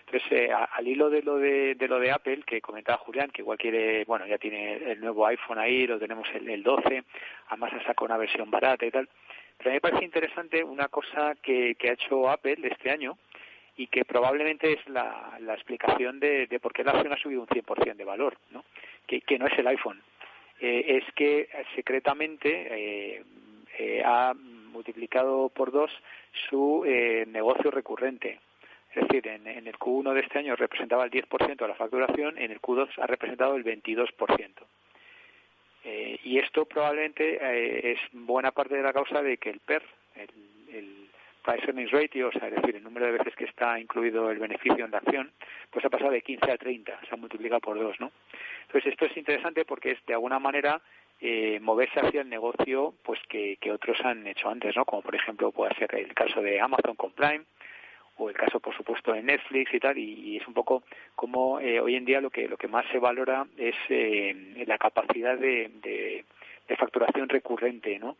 [0.06, 3.58] Entonces, eh, al hilo de lo de, lo de Apple, que comentaba Julián, que igual
[3.58, 7.04] quiere, bueno, ya tiene el nuevo iPhone ahí, lo tenemos el, el 12,
[7.48, 9.10] además ha sacado una versión barata y tal.
[9.58, 13.18] Pero a mí me parece interesante una cosa que, ha hecho Apple este año
[13.78, 17.42] y que probablemente es la, la explicación de, de por qué el iPhone ha subido
[17.42, 18.64] un 100% de valor, ¿no?
[19.08, 20.02] Que, que no es el iPhone.
[20.60, 23.24] Eh, es que secretamente eh,
[23.78, 25.92] eh, ha multiplicado por dos
[26.50, 26.84] su
[27.28, 28.40] negocio recurrente
[28.96, 32.52] Es decir, en, el Q1 de este año representaba el 10% de la facturación, en
[32.52, 34.52] el Q2 ha representado el 22%.
[35.84, 39.84] Eh, y esto probablemente eh, es buena parte de la causa de que el PER,
[40.16, 41.10] el, el
[41.44, 44.40] Price Earnings Ratio, o sea, es decir, el número de veces que está incluido el
[44.40, 45.32] beneficio en la acción,
[45.70, 48.12] pues ha pasado de 15 a 30, se ha multiplicado por dos, ¿no?
[48.62, 50.82] Entonces esto es interesante porque es de alguna manera
[51.20, 54.86] eh, moverse hacia el negocio pues que, que otros han hecho antes, ¿no?
[54.86, 57.44] Como por ejemplo puede ser el caso de Amazon con Prime
[58.18, 60.84] o el caso por supuesto de Netflix y tal y, es un poco
[61.16, 64.78] como eh, hoy en día lo que lo que más se valora es eh, la
[64.78, 66.26] capacidad de, de,
[66.78, 68.18] facturación recurrente, ¿no?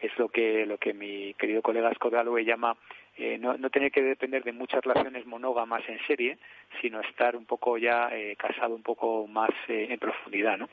[0.00, 2.76] es lo que lo que mi querido colega Scott Galloway llama
[3.16, 6.38] eh, no, no tener que depender de muchas relaciones monógamas en serie,
[6.80, 10.68] sino estar un poco ya eh, casado un poco más eh, en profundidad, ¿no?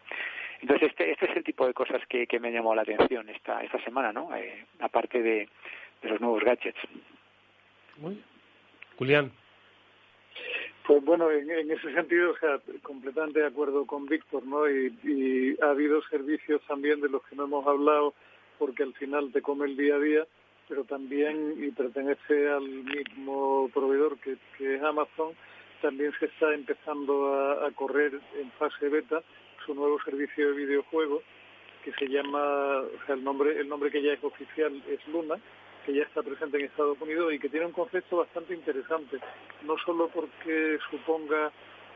[0.62, 3.28] Entonces este, este es el tipo de cosas que, que me ha llamado la atención
[3.30, 4.30] esta esta semana, ¿no?
[4.80, 5.50] aparte de,
[6.02, 6.80] de los nuevos gadgets.
[7.98, 8.22] Muy
[8.98, 9.32] Julián.
[10.88, 14.70] Pues bueno, en, en, ese sentido, o sea, completamente de acuerdo con Víctor, ¿no?
[14.70, 18.14] Y, y ha habido servicios también de los que no hemos hablado
[18.58, 20.28] porque al final te come el día a día,
[20.68, 25.34] pero también, y pertenece al mismo proveedor que, es Amazon,
[25.82, 27.34] también se está empezando
[27.64, 29.22] a, correr en fase beta
[29.66, 31.24] su nuevo servicio de videojuegos
[31.84, 35.36] que se llama, o sea, el nombre, el nombre que ya es oficial es Luna,
[35.86, 39.20] que ya está presente en Estados Unidos y que tiene un concepto bastante interesante,
[39.64, 41.52] no solo porque suponga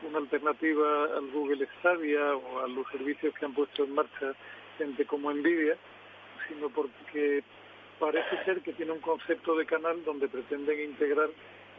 [0.08, 4.34] una alternativa al Google Stadia o a los servicios que han puesto en marcha
[4.78, 5.76] gente como Nvidia,
[6.48, 7.42] sino porque
[7.98, 11.28] parece ser que tiene un concepto de canal donde pretenden integrar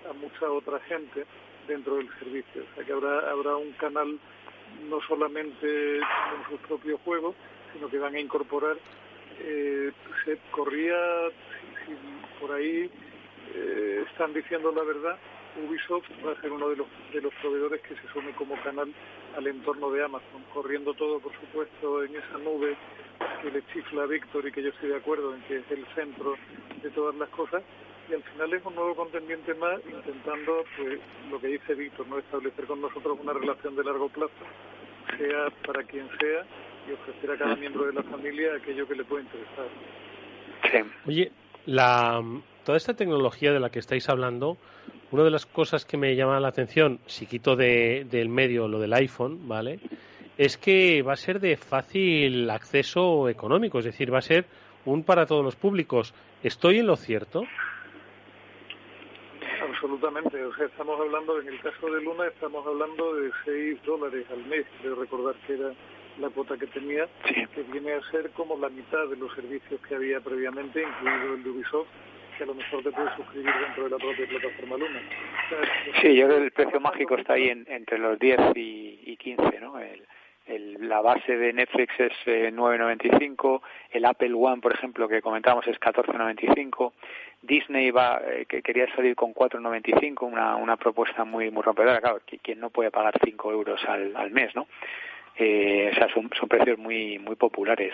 [0.10, 1.26] a mucha otra gente
[1.68, 2.64] dentro del servicio.
[2.72, 4.20] O sea que habrá, habrá un canal
[4.90, 6.00] no solamente
[6.30, 7.36] con sus propios juegos,
[7.74, 8.78] sino que van a incorporar,
[9.40, 9.92] eh,
[10.26, 10.96] se corría,
[11.86, 11.94] si,
[12.40, 12.90] por ahí
[13.54, 15.18] eh, están diciendo la verdad,
[15.58, 18.94] Ubisoft va a ser uno de los, de los proveedores que se sume como canal
[19.36, 22.76] al entorno de Amazon, corriendo todo, por supuesto, en esa nube
[23.42, 25.86] que le chifla a Víctor y que yo estoy de acuerdo en que es el
[25.96, 26.36] centro
[26.82, 27.64] de todas las cosas.
[28.10, 32.20] Y al final es un nuevo contendiente más intentando, pues, lo que dice Víctor, no
[32.20, 34.32] establecer con nosotros una relación de largo plazo,
[35.18, 36.46] sea para quien sea,
[36.90, 39.68] y ofrecer a cada miembro de la familia aquello que le pueda interesar.
[41.06, 41.32] Oye,
[41.66, 42.22] la,
[42.64, 44.58] toda esta tecnología de la que estáis hablando,
[45.12, 48.80] una de las cosas que me llama la atención, si quito de, del medio lo
[48.80, 49.80] del iPhone, ¿vale?
[50.38, 54.46] Es que va a ser de fácil acceso económico, es decir, va a ser
[54.86, 56.14] un para todos los públicos.
[56.44, 57.44] ¿Estoy en lo cierto?
[59.62, 64.26] Absolutamente, o sea, estamos hablando, en el caso de Luna, estamos hablando de 6 dólares
[64.32, 65.72] al mes, de recordar que era
[66.20, 69.96] la cuota que tenía, que viene a ser como la mitad de los servicios que
[69.96, 71.88] había previamente, incluido el de Ubisoft,
[72.38, 75.02] que a lo mejor te puedes suscribir dentro de la propia plataforma Luna.
[76.02, 79.60] sí, yo creo que el precio mágico está ahí entre los 10 y, y 15,
[79.60, 79.80] ¿no?
[79.80, 80.06] El,
[80.48, 85.68] el, la base de Netflix es eh, 9.95, el Apple One, por ejemplo, que comentamos
[85.68, 86.94] es 14.95,
[87.42, 92.22] Disney va eh, que quería salir con 4.95, una, una propuesta muy muy rompedora, claro,
[92.42, 94.68] quien no puede pagar 5 euros al, al mes, ¿no?
[95.44, 97.94] Eh, o sea, son, son precios muy muy populares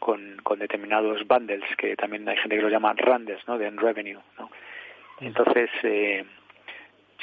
[0.00, 3.58] con, con determinados bundles, que también hay gente que los llama randes, ¿no?
[3.58, 4.50] De revenue, ¿no?
[5.20, 6.24] Entonces, eh,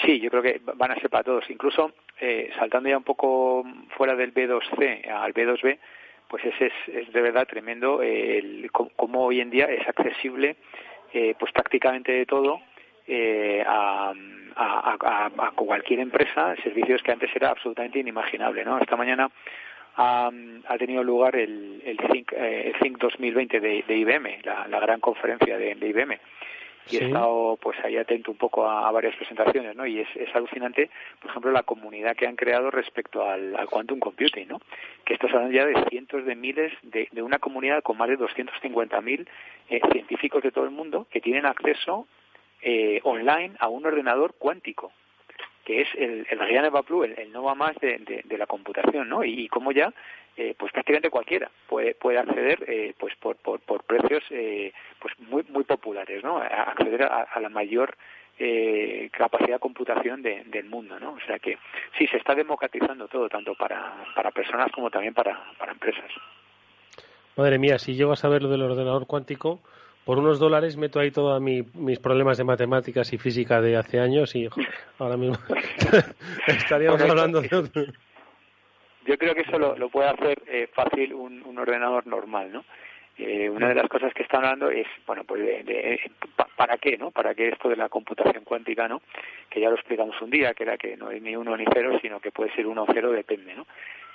[0.06, 1.50] sí, yo creo que van a ser para todos.
[1.50, 3.66] Incluso eh, saltando ya un poco
[3.98, 5.78] fuera del B2C al B2B,
[6.28, 10.58] pues ese es, es de verdad tremendo eh, el, cómo hoy en día es accesible
[11.14, 12.62] eh, pues prácticamente de todo
[13.08, 14.14] eh, a,
[14.56, 18.66] a, a, a, cualquier empresa, servicios que antes era absolutamente inimaginable.
[18.66, 18.80] ¿no?
[18.80, 19.30] Esta mañana
[19.96, 20.30] ha,
[20.68, 24.80] ha tenido lugar el, el, Think, eh, el Think 2020 de, de IBM, la, la
[24.80, 26.20] gran conferencia de, de IBM
[26.90, 29.86] y he estado pues ahí atento un poco a, varias presentaciones, ¿no?
[29.86, 30.90] Y es, es, alucinante,
[31.20, 34.60] por ejemplo, la comunidad que han creado respecto al, al quantum computing, ¿no?
[35.06, 38.18] Que estás hablando ya de cientos de miles de, de una comunidad con más de
[38.18, 39.28] 250.000
[39.70, 42.08] eh, científicos de todo el mundo que tienen acceso
[42.62, 44.92] eh, online a un ordenador cuántico
[45.68, 49.26] que es el, el Evaplu, el, el más de, la computación, ¿no?
[49.26, 49.94] Y, y cómo ya
[50.38, 55.14] eh, pues prácticamente cualquiera puede, puede acceder eh, pues por, por, por precios eh, pues
[55.20, 57.98] muy muy populares no acceder a, a la mayor
[58.40, 61.58] eh, capacidad de computación de, del mundo no o sea que
[61.98, 66.12] sí se está democratizando todo tanto para, para personas como también para, para empresas.
[67.36, 69.60] Madre mía si llego a saber lo del ordenador cuántico
[70.08, 74.00] por unos dólares meto ahí todos mi, mis problemas de matemáticas y física de hace
[74.00, 74.48] años y
[75.00, 75.38] ahora mismo
[76.48, 77.84] estaríamos hablando de otro
[79.06, 82.66] yo creo que eso lo, lo puede hacer eh, fácil un, un, ordenador normal, ¿no?
[83.18, 86.12] Eh, una de las cosas que están hablando es, bueno, pues de, de,
[86.56, 87.12] para qué, ¿no?
[87.12, 89.02] Para qué esto de la computación cuántica, ¿no?
[89.50, 91.98] Que ya lo explicamos un día, que era que no hay ni uno ni cero,
[92.02, 93.66] sino que puede ser uno o cero, depende, ¿no?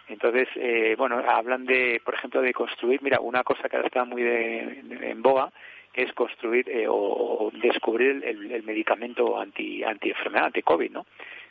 [0.08, 4.04] Entonces, eh, bueno, hablan de, por ejemplo, de construir, mira, una cosa que ahora está
[4.04, 5.50] muy en boga,
[5.94, 11.06] es construir eh, o, descubrir el, medicamento anti, anti enfermedad, anti COVID, ¿no?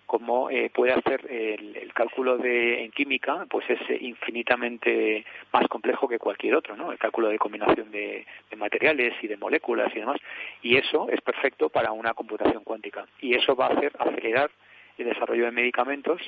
[0.06, 6.20] Como eh, puede hacer el, cálculo de en química, pues es infinitamente más complejo que
[6.20, 6.92] cualquier otro, ¿no?
[6.92, 8.26] El cálculo de combinación de
[8.58, 10.20] materiales y de moléculas y demás,
[10.62, 14.50] y eso es perfecto para una computación cuántica, y eso va a hacer acelerar
[14.98, 16.22] el desarrollo de medicamentos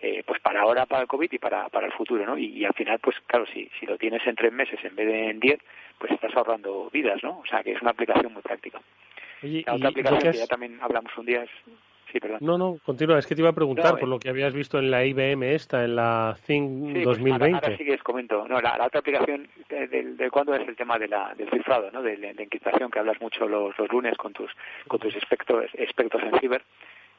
[0.00, 2.36] eh, pues para ahora, para el COVID y para, para el futuro, ¿no?
[2.36, 5.30] Y, al final, pues claro, si, si lo tienes en tres meses en vez de
[5.30, 5.60] en diez,
[5.98, 7.38] pues estás ahorrando vidas, ¿no?
[7.38, 8.80] O sea, que es una aplicación muy práctica.
[9.42, 11.50] la otra aplicación que, ya también hablamos un día es...
[12.12, 12.38] Sí, perdón.
[12.40, 13.18] No, no, continúa.
[13.18, 15.84] Es que te iba a preguntar por lo que habías visto en la IBM esta,
[15.84, 17.60] en la Think sí, 2020.
[17.60, 18.46] Pues sí que os comento.
[18.46, 22.02] No, la, otra aplicación de, de, cuándo es el tema de la, del cifrado, ¿no?
[22.02, 24.52] De, de, encriptación, que hablas mucho los, los lunes con tus,
[24.86, 26.62] con tus expertos, expertos en ciber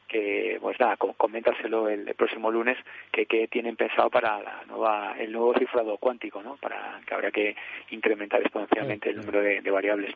[0.08, 2.78] que pues nada, coméntaselo el, próximo lunes
[3.12, 6.58] que, que, tienen pensado para la nueva el nuevo cifrado cuántico, ¿no?
[6.58, 7.56] Para que habría que
[7.92, 10.14] incrementar exponencialmente el número de, variables.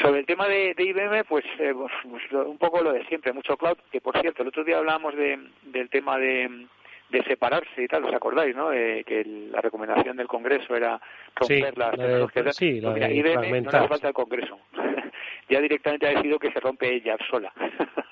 [0.00, 3.56] Sobre el tema de, IBM, pues, eh, pues, pues un poco lo de siempre, mucho
[3.56, 6.66] cloud, que por cierto, el otro día hablábamos de, del tema de,
[7.12, 8.70] de separarse y tal, ¿os acordáis, no?
[8.70, 9.22] que
[9.52, 11.00] la recomendación del Congreso era
[11.36, 12.56] romper las tecnologías.
[12.56, 14.58] Sí, la pues IBM no le falta el Congreso.
[15.48, 17.52] ya directamente ha decidido que se rompe ella sola.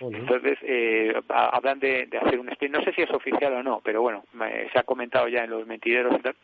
[0.00, 2.72] Entonces, eh, hablan de, hacer un spin.
[2.72, 4.24] No sé si es oficial o no, pero bueno,
[4.72, 6.36] se ha comentado ya en los mentideros y tal.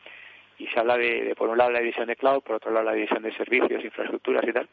[0.59, 2.95] Y se habla de, por un lado, la división de cloud, por otro lado, la
[2.95, 4.69] división de servicios, infraestructuras y tal.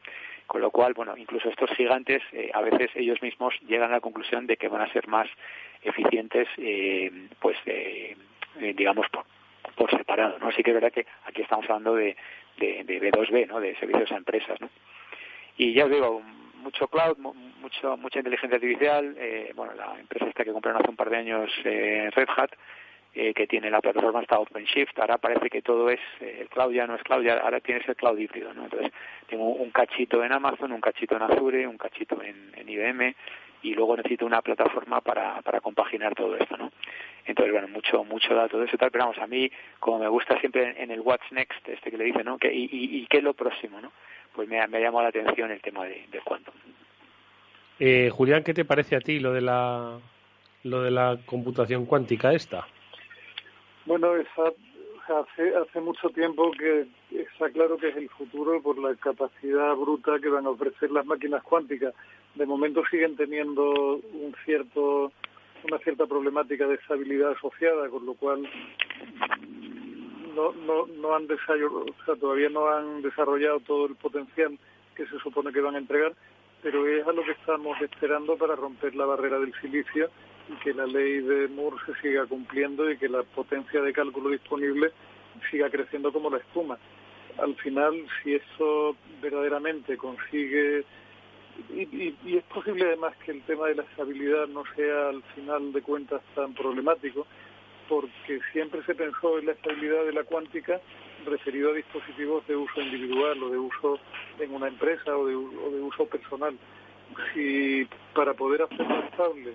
[0.47, 4.01] Con lo cual, bueno, incluso estos gigantes, eh, a veces ellos mismos llegan a la
[4.01, 5.27] conclusión de que van a ser más
[5.81, 8.15] eficientes, eh, pues, eh,
[8.75, 9.25] digamos, por,
[9.75, 10.47] por separado, ¿no?
[10.49, 12.15] Así que es verdad que aquí estamos hablando de,
[12.57, 13.59] de, de B2B, ¿no?
[13.59, 14.69] De servicios a empresas, ¿no?
[15.57, 16.21] Y ya os digo,
[16.63, 19.15] mucho cloud, mucho, mucha inteligencia artificial.
[19.17, 22.51] Eh, bueno, la empresa esta que compraron hace un par de años, eh, Red Hat,
[23.15, 26.71] eh, que tiene la plataforma hasta OpenShift, ahora parece que todo es, eh, el cloud
[26.71, 28.63] ya no es cloud, ya ahora tienes el cloud híbrido, ¿no?
[28.63, 28.91] Entonces,
[29.27, 33.15] tengo un cachito en Amazon, un cachito en Azure, un cachito en, IBM,
[33.61, 36.71] y luego necesito una plataforma para, para compaginar todo esto, ¿no?
[37.23, 40.07] Entonces, bueno, mucho, mucho dato de eso y tal, pero vamos, a mí, como me
[40.07, 42.39] gusta siempre en, el What's Next, este que le dice, ¿no?
[42.39, 43.91] Que, y, y, qué es lo próximo, ¿no?
[44.33, 46.53] Pues me, me ha llamado la atención el tema de, del quantum.
[47.79, 49.99] Eh, Julián, ¿qué te parece a ti lo de la,
[50.63, 52.67] lo de la computación cuántica esta?
[53.85, 54.53] Bueno, esa,
[55.07, 60.19] hace, hace mucho tiempo que está claro que es el futuro por la capacidad bruta
[60.21, 61.93] que van a ofrecer las máquinas cuánticas.
[62.35, 65.11] De momento siguen teniendo un cierto
[65.63, 68.49] una cierta problemática de estabilidad asociada, con lo cual
[70.35, 74.57] no, no, no han desarrollado, o sea, todavía no han desarrollado todo el potencial
[74.95, 76.13] que se supone que van a entregar,
[76.61, 80.09] pero es a lo que estamos esperando para romper la barrera del silicio
[80.49, 84.29] y que la ley de Moore se siga cumpliendo y que la potencia de cálculo
[84.29, 84.91] disponible
[85.49, 86.77] siga creciendo como la espuma.
[87.37, 90.85] Al final, si eso verdaderamente consigue
[91.69, 95.71] y, y, es posible además que el tema de la estabilidad no sea al final
[95.71, 97.27] de cuentas tan problemático,
[97.87, 100.79] porque siempre se pensó en la estabilidad de la cuántica
[101.25, 103.99] referido a dispositivos de uso individual o de uso
[104.39, 106.57] en una empresa o de, o de uso personal.
[107.33, 109.53] Si para poder hacerlo estable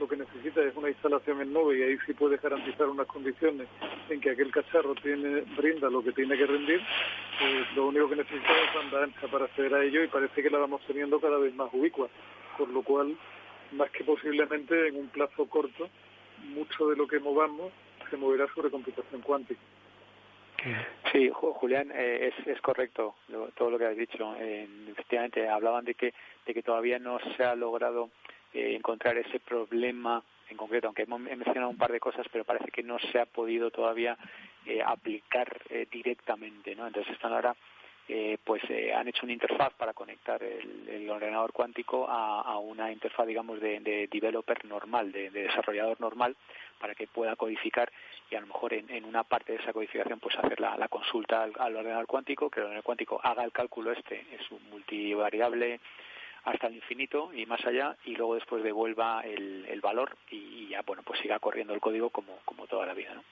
[0.00, 3.68] lo que necesita es una instalación en nube y ahí sí puedes garantizar unas condiciones
[4.08, 6.80] en que aquel cacharro tiene, brinda lo que tiene que rendir,
[7.38, 10.48] pues lo único que necesita es banda ancha para acceder a ello y parece que
[10.48, 12.08] la vamos teniendo cada vez más ubicua,
[12.56, 13.14] por lo cual,
[13.72, 15.90] más que posiblemente en un plazo corto,
[16.54, 17.72] mucho de lo que movamos
[18.10, 19.60] se moverá sobre computación cuántica.
[21.10, 23.14] Sí, Julián, eh, es, es correcto
[23.54, 24.34] todo lo que has dicho.
[24.38, 26.12] Eh, efectivamente, hablaban de que,
[26.44, 28.10] de que todavía no se ha logrado
[28.52, 32.70] eh, encontrar ese problema en concreto, aunque hemos mencionado un par de cosas, pero parece
[32.72, 34.18] que no se ha podido todavía
[34.66, 36.86] eh, aplicar eh, directamente, ¿no?
[36.86, 37.54] Entonces están ahora
[38.44, 38.62] pues
[38.94, 44.64] han hecho una interfaz para conectar el, ordenador cuántico a, una interfaz, digamos, de, developer
[44.64, 46.36] normal, de, desarrollador normal,
[46.80, 47.90] para que pueda codificar
[48.30, 51.76] y a lo mejor en, una parte de esa codificación pues hacer la, consulta al,
[51.76, 55.80] ordenador cuántico, que el ordenador cuántico haga el cálculo este, es un multivariable
[56.44, 60.82] hasta el infinito y más allá y luego después devuelva el, el valor y, ya
[60.82, 63.24] bueno pues siga corriendo el código como, como toda la vida ¿no?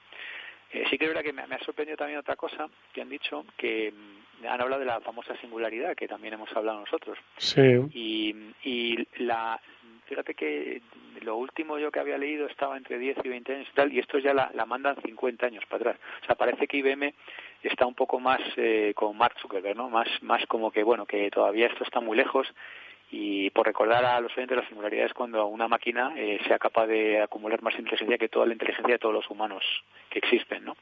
[0.70, 3.46] Eh, sí que es verdad que me, ha sorprendido también otra cosa que han dicho
[3.56, 7.62] que mm, han hablado de la famosa singularidad que también hemos hablado nosotros sí.
[7.92, 9.60] y, y la
[10.08, 10.80] fíjate que
[11.20, 13.98] lo último yo que había leído estaba entre 10 y 20 años y tal, y
[13.98, 15.96] esto ya la, la mandan 50 años para atrás.
[16.22, 17.12] O sea, parece que IBM
[17.62, 19.90] está un poco más eh, con Mark Zuckerberg, ¿no?
[19.90, 22.46] Más, más como que, bueno, que todavía esto está muy lejos
[23.10, 26.86] y por recordar a los oyentes la singularidad es cuando una máquina eh, sea capaz
[26.86, 29.64] de acumular más inteligencia que toda la inteligencia de todos los humanos
[30.10, 30.76] que existen, ¿no?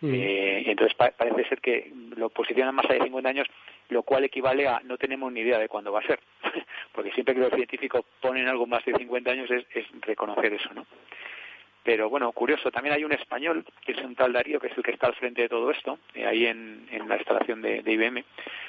[0.00, 0.14] Mm.
[0.14, 3.46] Eh, entonces parece ser que lo posicionan más allá de 50 años,
[3.88, 6.20] lo cual equivale a no tenemos ni idea de cuándo va a ser,
[6.92, 10.72] porque siempre que los científicos ponen algo más de 50 años es, es reconocer eso,
[10.74, 10.86] ¿no?
[11.82, 14.82] Pero bueno, curioso, también hay un español, que es un tal Darío, que es el
[14.82, 18.22] que está al frente de todo esto, eh, ahí en, en, la instalación de, IBM,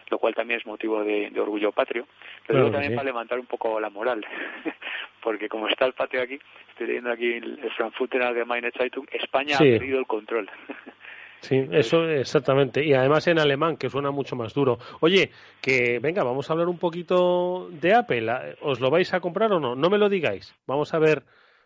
[0.09, 2.07] lo cual también es motivo de, orgullo patrio,
[2.47, 4.25] pero también para levantar un poco la moral,
[5.21, 9.59] porque como está el patio aquí, estoy leyendo aquí el Frankfurter Allgemeine Zeitung, España ha
[9.59, 10.49] perdido el control.
[11.41, 12.85] Sí, eso exactamente.
[12.85, 14.77] Y además en alemán, que suena mucho más duro.
[14.99, 18.31] Oye, que venga, vamos a hablar un poquito de Apple.
[18.61, 19.75] ¿Os lo vais a comprar o no?
[19.75, 20.53] No me lo digáis.
[20.67, 21.23] Vamos a ver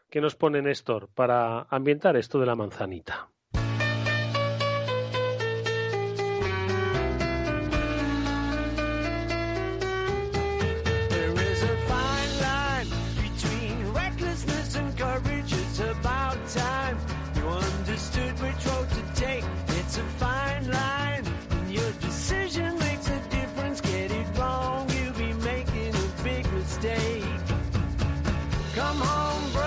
[0.09, 3.28] que nos pone Néstor para ambientar esto de la manzanita.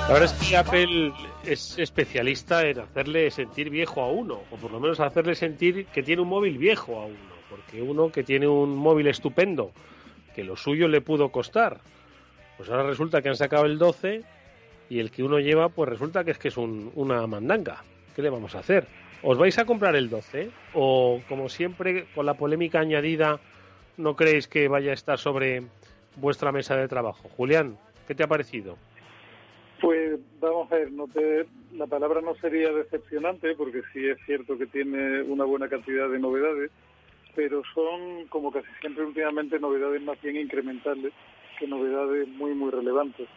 [0.09, 1.13] La verdad es que Apple
[1.45, 6.03] es especialista en hacerle sentir viejo a uno, o por lo menos hacerle sentir que
[6.03, 9.71] tiene un móvil viejo a uno, porque uno que tiene un móvil estupendo,
[10.35, 11.81] que lo suyo le pudo costar,
[12.57, 14.23] pues ahora resulta que han sacado el 12
[14.89, 17.85] y el que uno lleva, pues resulta que es que es una mandanga.
[18.17, 18.87] ¿Qué le vamos a hacer?
[19.23, 20.51] ¿Os vais a comprar el 12?
[20.73, 23.41] ¿O como siempre, con la polémica añadida,
[23.99, 25.65] no creéis que vaya a estar sobre
[26.17, 27.29] vuestra mesa de trabajo?
[27.37, 28.79] Julián, ¿qué te ha parecido?
[29.81, 34.59] Pues vamos a ver, no te, la palabra no sería decepcionante porque sí es cierto
[34.59, 36.73] que tiene una buena cantidad de novedades,
[37.37, 41.13] pero son como casi siempre últimamente novedades más bien incrementales
[41.61, 43.29] que novedades muy muy relevantes.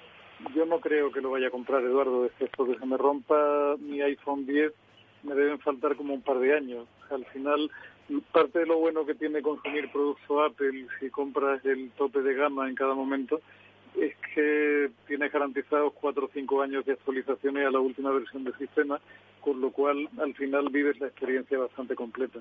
[0.55, 4.01] Yo no creo que lo vaya a comprar Eduardo, excepto que se me rompa mi
[4.01, 4.73] iPhone 10,
[5.23, 6.87] me deben faltar como un par de años.
[7.11, 7.69] al final,
[8.31, 12.67] parte de lo bueno que tiene consumir producto Apple si compras el tope de gama
[12.67, 13.41] en cada momento
[13.99, 18.57] es que tienes garantizados cuatro o cinco años de actualizaciones a la última versión del
[18.57, 18.99] sistema,
[19.41, 22.39] con lo cual al final vives la experiencia bastante completa.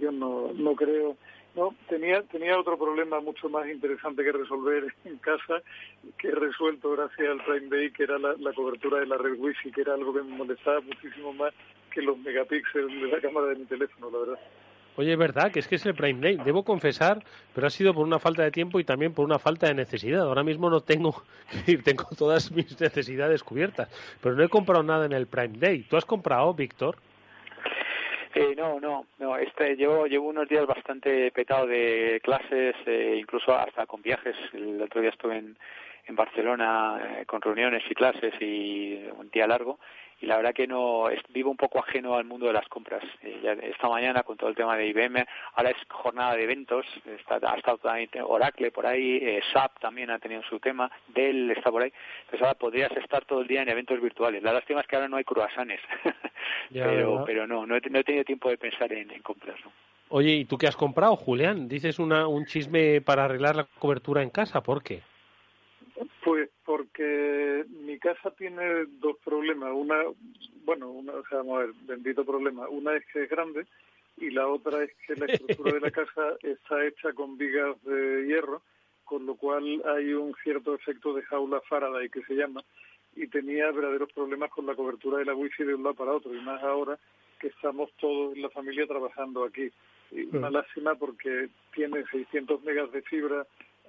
[0.00, 1.16] Yo no, no creo,
[1.54, 5.62] no, tenía, tenía otro problema mucho más interesante que resolver en casa,
[6.18, 9.72] que he resuelto gracias al Prime Day, que era la, cobertura de la red Wi-Fi,
[9.72, 11.52] que era algo que me molestaba muchísimo más
[11.92, 14.38] que los megapíxeles de la cámara de mi teléfono, la verdad.
[14.96, 16.36] Oye, es verdad que es que es el Prime Day.
[16.44, 17.22] Debo confesar,
[17.54, 20.22] pero ha sido por una falta de tiempo y también por una falta de necesidad.
[20.22, 21.22] Ahora mismo no tengo
[21.84, 23.88] tengo todas mis necesidades cubiertas,
[24.20, 25.82] pero no he comprado nada en el Prime Day.
[25.88, 26.96] ¿Tú has comprado, Víctor?
[28.34, 29.36] Eh, no, no, no.
[29.36, 34.36] Este, llevo, llevo unos días bastante petado de clases, eh, incluso hasta con viajes.
[34.52, 35.56] El otro día estuve en,
[36.06, 39.78] en Barcelona eh, con reuniones y clases y un día largo
[40.22, 43.02] y la verdad que no vivo un poco ajeno al mundo de las compras.
[43.22, 46.86] Eh, esta mañana con todo el tema de IBM, ahora es jornada de eventos,
[47.18, 51.50] está, ha estado también Oracle por ahí, eh, SAP también ha tenido su tema, Dell
[51.50, 51.92] está por ahí.
[52.20, 54.44] Entonces ahora podrías estar todo el día en eventos virtuales.
[54.44, 55.80] La lástima es que ahora no hay cruasanes,
[56.72, 59.58] pero, pero no, no he, tenido tiempo de pensar en, en compras.
[60.08, 61.68] Oye, ¿y tú qué has comprado, Julián?
[61.68, 65.00] Dices una, un chisme para arreglar la cobertura en casa, ¿por qué?
[66.24, 69.70] Pues porque mi casa tiene dos problemas.
[69.74, 70.02] Una,
[70.64, 72.68] bueno, una, o sea, vamos a ver, bendito problema.
[72.68, 73.66] Una es que es grande
[74.18, 78.26] y la otra es que la estructura de la casa está hecha con vigas de
[78.26, 78.62] hierro,
[79.04, 82.62] con lo cual hay un cierto efecto de jaula Faraday que se llama,
[83.14, 86.34] y tenía verdaderos problemas con la cobertura de la wifi de un lado para otro,
[86.34, 86.98] y más ahora
[87.40, 89.70] que estamos todos en la familia trabajando aquí.
[90.12, 93.46] Y una lástima porque tiene 600 megas de fibra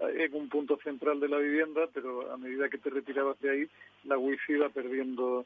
[0.10, 3.68] en un punto central de la vivienda, pero a medida que te retirabas de ahí,
[4.06, 5.46] la wifi iba perdiendo.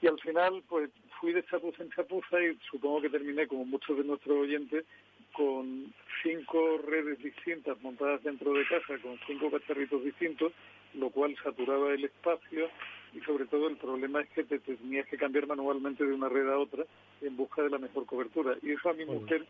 [0.00, 0.90] Y al final, pues
[1.20, 4.84] fui de chapuza en chapuza y supongo que terminé, como muchos de nuestros oyentes,
[5.32, 5.92] con
[6.22, 10.52] cinco redes distintas montadas dentro de casa, con cinco cacharritos distintos,
[10.94, 12.68] lo cual saturaba el espacio
[13.14, 16.48] y sobre todo el problema es que te tenías que cambiar manualmente de una red
[16.48, 16.84] a otra
[17.20, 18.56] en busca de la mejor cobertura.
[18.62, 19.46] Y eso a mi mujer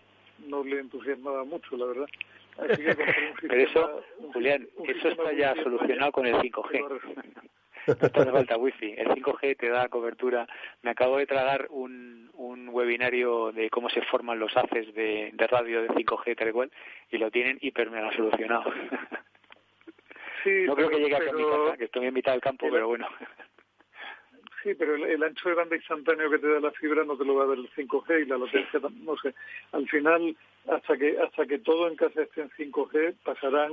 [0.49, 2.07] no le entusiasmaba mucho, la verdad.
[3.41, 7.01] Pero eso, Julián, eso está ya solucionado con el 5G.
[7.89, 8.95] No te hace falta wifi.
[8.99, 10.47] El 5G te da cobertura.
[10.83, 15.47] Me acabo de tragar un, un webinario de cómo se forman los haces de, de
[15.47, 16.71] radio de 5G tal cual
[17.11, 18.65] y lo tienen hiper mega solucionado.
[20.67, 23.07] no creo que llegue a mi casa, que estoy en mitad del campo, pero bueno.
[24.63, 27.37] Sí, pero el, ancho de banda instantáneo que te da la fibra no te lo
[27.37, 29.35] va a dar el 5G y la latencia, no sé.
[29.73, 30.37] Al final,
[30.69, 33.73] hasta que hasta que todo en casa esté en 5G, pasarán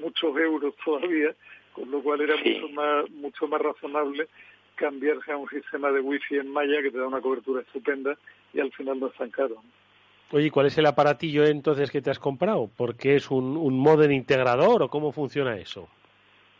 [0.00, 1.34] muchos euros todavía,
[1.72, 4.28] con lo cual era mucho más mucho más razonable
[4.74, 8.16] cambiarse a un sistema de wifi en malla que te da una cobertura estupenda
[8.52, 9.62] y al final no es tan caro.
[10.32, 12.68] Oye, ¿cuál es el aparatillo entonces que te has comprado?
[12.76, 15.88] ¿Porque es un, un modem integrador o cómo funciona eso?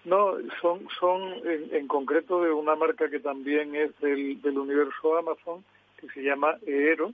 [0.06, 5.64] No, son, son en, concreto de una marca que también es del, del universo Amazon,
[6.00, 7.12] que se llama Eero,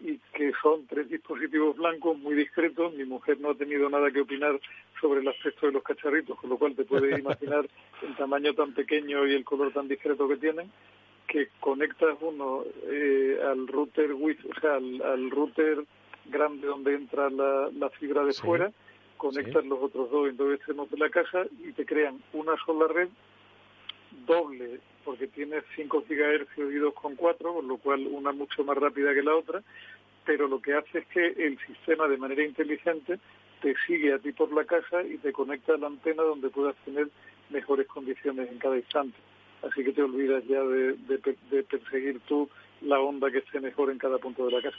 [0.00, 2.92] y que son tres dispositivos blancos muy discretos.
[2.92, 4.60] Mi mujer no ha tenido nada que opinar
[5.00, 7.66] sobre el aspecto de los cacharritos, con lo cual te puedes imaginar
[8.02, 10.70] el tamaño tan pequeño y el color tan discreto que tienen,
[11.26, 15.84] que conectas uno eh, al router wifi, o sea, al, router
[16.26, 18.70] grande donde entra la, la fibra de fuera,
[19.20, 22.88] conectas los otros dos en dos extremos de la casa y te crean una sola
[22.88, 23.08] red
[24.26, 29.22] doble porque tiene 5 GHz y 2,4, con lo cual una mucho más rápida que
[29.22, 29.62] la otra,
[30.24, 33.18] pero lo que hace es que el sistema de manera inteligente
[33.60, 36.76] te sigue a ti por la casa y te conecta a la antena donde puedas
[36.86, 37.08] tener
[37.50, 39.18] mejores condiciones en cada instante.
[39.62, 42.48] Así que te olvidas ya de, de perseguir tú
[42.80, 44.78] la onda que esté mejor en cada punto de la casa.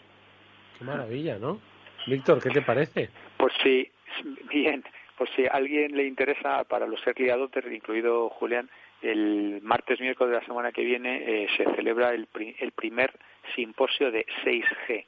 [0.80, 1.60] Qué maravilla, ¿no?
[2.08, 3.10] Víctor, ¿qué te parece?
[3.38, 3.88] Pues sí,
[4.50, 4.84] Bien,
[5.18, 8.70] pues si a alguien le interesa, para los early adopters, incluido Julián,
[9.02, 12.28] el martes miércoles de la semana que viene eh, se celebra el,
[12.60, 13.12] el, primer
[13.56, 15.06] simposio de 6G,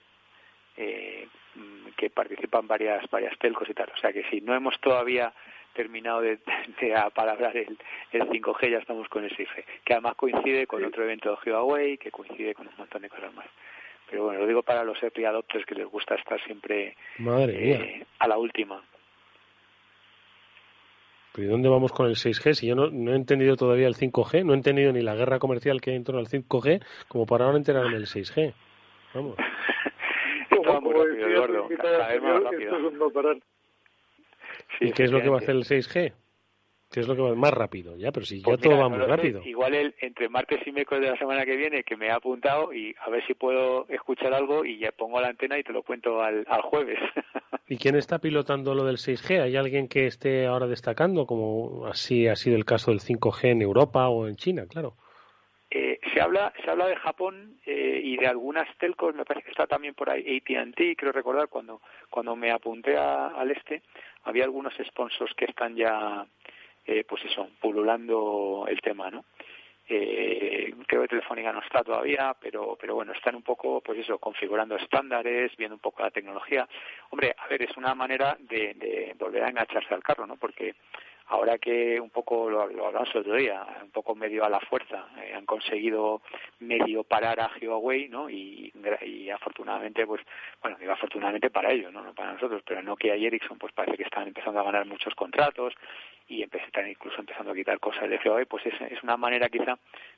[0.77, 1.27] eh,
[1.95, 3.91] que participan varias, varias telcos y tal.
[3.95, 5.33] O sea que si no hemos todavía
[5.73, 6.39] terminado de,
[6.81, 7.77] de apalabrar el,
[8.11, 11.97] el 5G, ya estamos con el 6G, que además coincide con otro evento de Huawei,
[11.97, 13.47] que coincide con un montón de cosas más.
[14.09, 18.27] Pero bueno, lo digo para los early adopters que les gusta estar siempre eh, a
[18.27, 18.83] la última.
[21.35, 22.53] ¿Y dónde vamos con el 6G?
[22.53, 25.81] Si yo no, he entendido todavía el 5G, no he entendido ni la guerra comercial
[25.81, 28.53] que hay en torno al 5G, como para ahora enterarme del 6G.
[29.15, 29.35] Vamos.
[34.79, 36.13] ¿Y qué es lo que va a hacer el 6G?
[36.93, 37.97] ¿Qué es lo que va más rápido?
[37.97, 39.41] Ya, pero si ya pues todo va muy rápido.
[39.43, 42.71] Igual el, entre martes y miércoles de la semana que viene, que me ha apuntado
[42.71, 45.81] y a ver si puedo escuchar algo y ya pongo la antena y te lo
[45.81, 46.99] cuento al, al jueves.
[47.67, 49.41] ¿Y quién está pilotando lo del 6G?
[49.41, 53.63] ¿Hay alguien que esté ahora destacando, como así ha sido el caso del 5G en
[53.63, 54.93] Europa o en China, claro?
[55.71, 59.51] Eh, se habla se habla de Japón eh, y de algunas telcos me parece que
[59.51, 61.81] está también por ahí AT&T creo recordar cuando
[62.11, 63.81] cuando me apunté al este
[64.23, 66.27] había algunos sponsors que están ya
[66.85, 69.25] eh, pues eso, pululando el tema, ¿no?
[69.87, 74.17] Eh, creo que Telefónica no está todavía, pero, pero bueno, están un poco, pues eso,
[74.17, 76.67] configurando estándares, viendo un poco la tecnología.
[77.09, 80.37] Hombre, a ver, es una manera de, de volver a engancharse al carro, ¿no?
[80.37, 80.75] Porque
[81.27, 85.07] ahora que un poco lo, hablamos el otro día, un poco medio a la fuerza,
[85.21, 86.21] eh, han conseguido
[86.59, 88.29] medio parar a Huawei, ¿no?
[88.29, 88.71] Y,
[89.33, 90.21] afortunadamente, pues,
[90.61, 92.13] bueno, digo afortunadamente para ellos, ¿no?
[92.13, 95.15] Para nosotros, pero no que y Ericsson, pues parece que están empezando a ganar muchos
[95.15, 95.73] contratos
[96.27, 99.77] y están incluso empezando a quitar cosas de Huawei, pues es, es una manera quizá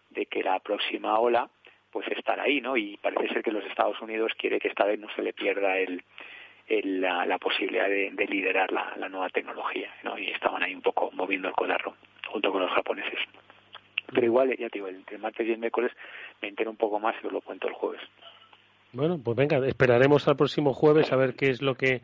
[0.10, 1.50] de que la próxima ola
[1.92, 2.76] pues estar ahí, ¿no?
[2.76, 5.78] Y parece ser que los Estados Unidos quiere que esta vez no se le pierda
[5.78, 6.04] el,
[6.68, 10.18] la, posibilidad de, liderar la, nueva tecnología, ¿no?
[10.18, 11.96] Y estaban ahí un poco moviendo el codarro
[12.28, 13.20] junto con los japoneses.
[14.14, 15.92] Pero igual, ya te digo, entre martes y el miércoles
[16.42, 18.02] me entero un poco más y os lo cuento el jueves.
[18.94, 22.02] Bueno, pues venga, esperaremos al próximo jueves a ver qué es lo que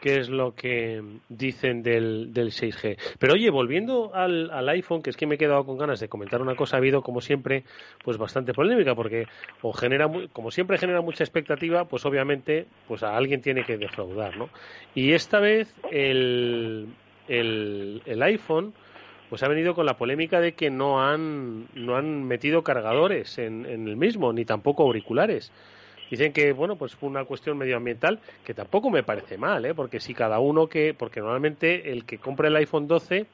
[0.00, 2.96] qué es lo que dicen del, del 6G.
[3.18, 6.08] Pero oye, volviendo al, al, iPhone, que es que me he quedado con ganas de
[6.08, 7.64] comentar una cosa, ha habido como siempre
[8.04, 9.26] pues bastante polémica porque
[9.62, 14.36] o genera como siempre genera mucha expectativa, pues obviamente pues a alguien tiene que defraudar,
[14.36, 14.48] ¿no?
[14.94, 16.88] Y esta vez el,
[17.28, 18.74] el, el iPhone
[19.28, 23.66] pues ha venido con la polémica de que no han no han metido cargadores en,
[23.66, 25.52] en el mismo ni tampoco auriculares.
[26.10, 29.74] Dicen que, bueno, pues fue una cuestión medioambiental que tampoco me parece mal, ¿eh?
[29.74, 33.26] Porque si cada uno que, porque normalmente el que compra el iPhone 12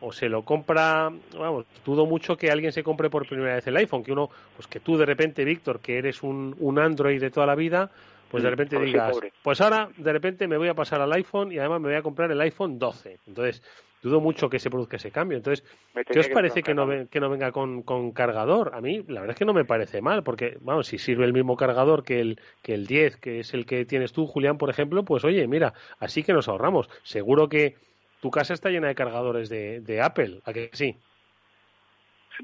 [0.00, 3.76] o se lo compra, vamos, dudo mucho que alguien se compre por primera vez el
[3.76, 7.30] iPhone, que uno, pues que tú de repente, Víctor, que eres un, un Android de
[7.30, 7.90] toda la vida,
[8.30, 11.50] pues de mm, repente digas, pues ahora de repente me voy a pasar al iPhone
[11.52, 13.18] y además me voy a comprar el iPhone 12.
[13.26, 13.62] Entonces,
[14.02, 15.38] dudo mucho que se produzca ese cambio.
[15.38, 15.64] Entonces,
[16.10, 18.74] ¿qué os parece que no, que no venga con, con, cargador?
[18.74, 21.32] A mí, la verdad es que no me parece mal, porque, vamos, si sirve el
[21.32, 24.70] mismo cargador que el, que el 10, que es el que tienes tú, Julián, por
[24.70, 26.88] ejemplo, pues oye, mira, así que nos ahorramos.
[27.02, 27.76] Seguro que
[28.20, 30.96] tu casa está llena de cargadores de, de Apple, ¿a que sí?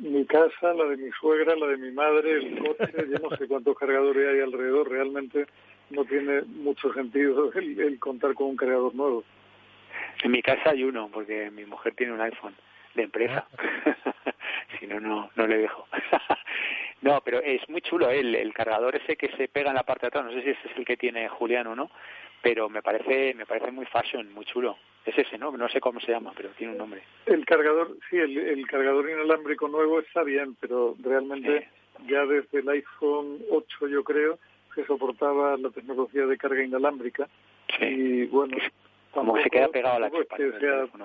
[0.01, 3.47] Mi casa, la de mi suegra, la de mi madre, el coche, yo no sé
[3.47, 5.47] cuántos cargadores hay alrededor, realmente
[5.91, 9.23] no tiene mucho sentido el contar con un cargador nuevo.
[10.23, 12.55] En mi casa hay uno, porque mi mujer tiene un iPhone
[12.95, 13.47] de empresa.
[13.59, 14.15] Ah.
[14.79, 15.87] si no, no, no le dejo.
[17.03, 20.07] No, pero es muy chulo el, el cargador ese que se pega en la parte
[20.07, 20.25] de atrás.
[20.25, 21.91] No sé si ese es el que tiene Julián o no,
[22.41, 24.79] pero me parece me parece muy fashion, muy chulo.
[25.05, 25.53] Es ese, ¿no?
[25.53, 27.03] No sé cómo se llama, pero tiene un nombre.
[27.27, 31.69] El cargador, sí, el, cargador inalámbrico nuevo está bien, pero realmente
[32.07, 34.39] ya desde el iPhone 8 yo creo
[34.75, 37.29] que soportaba la tecnología de carga inalámbrica
[37.81, 38.57] y bueno
[39.15, 40.37] como se queda pegado a la chupa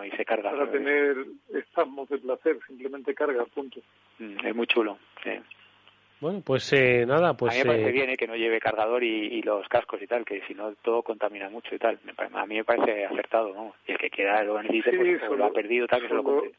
[0.06, 1.16] y se carga para tener
[1.54, 3.80] espasmos de placer simplemente carga punto
[4.20, 5.32] mm, es muy chulo sí.
[6.22, 7.54] Bueno, pues eh, nada, pues...
[7.54, 10.08] A mí me parece eh, bien eh, que no lleve cargador y, los cascos y
[10.08, 11.98] tal, que si no todo contamina mucho y tal.
[12.34, 13.74] A mí me parece acertado, ¿no?
[13.88, 16.52] Y el que quiera lo necesite, pues, lo ha perdido tal, que se lo compre.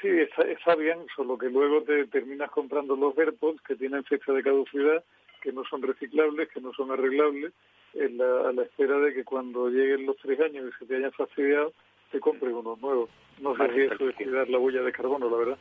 [0.00, 4.42] Sí, está, bien, solo que luego te terminas comprando los AirPods que tienen fecha de
[4.42, 5.04] caducidad,
[5.42, 7.52] que no son reciclables, que no son arreglables,
[7.94, 10.96] en la, a la espera de que cuando lleguen los tres años y se te
[10.96, 11.72] hayan fastidiado,
[12.10, 13.10] te compres unos nuevos.
[13.40, 15.58] No sé si eso es cuidar la huella de carbono, la verdad.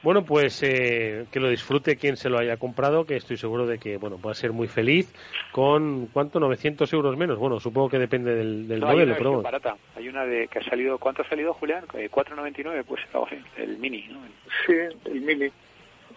[0.00, 3.78] Bueno, pues eh, que lo disfrute quien se lo haya comprado, que estoy seguro de
[3.78, 5.12] que bueno va a ser muy feliz
[5.50, 6.38] con ¿cuánto?
[6.38, 7.36] 900 euros menos.
[7.36, 9.76] Bueno, supongo que depende del, del modelo, hay una barata.
[9.96, 11.84] Hay una de que ha salido, ¿cuánto ha salido, Julián?
[11.88, 13.02] 4.99, pues
[13.56, 14.20] el mini, ¿no?
[14.66, 14.74] Sí,
[15.06, 15.50] el mini.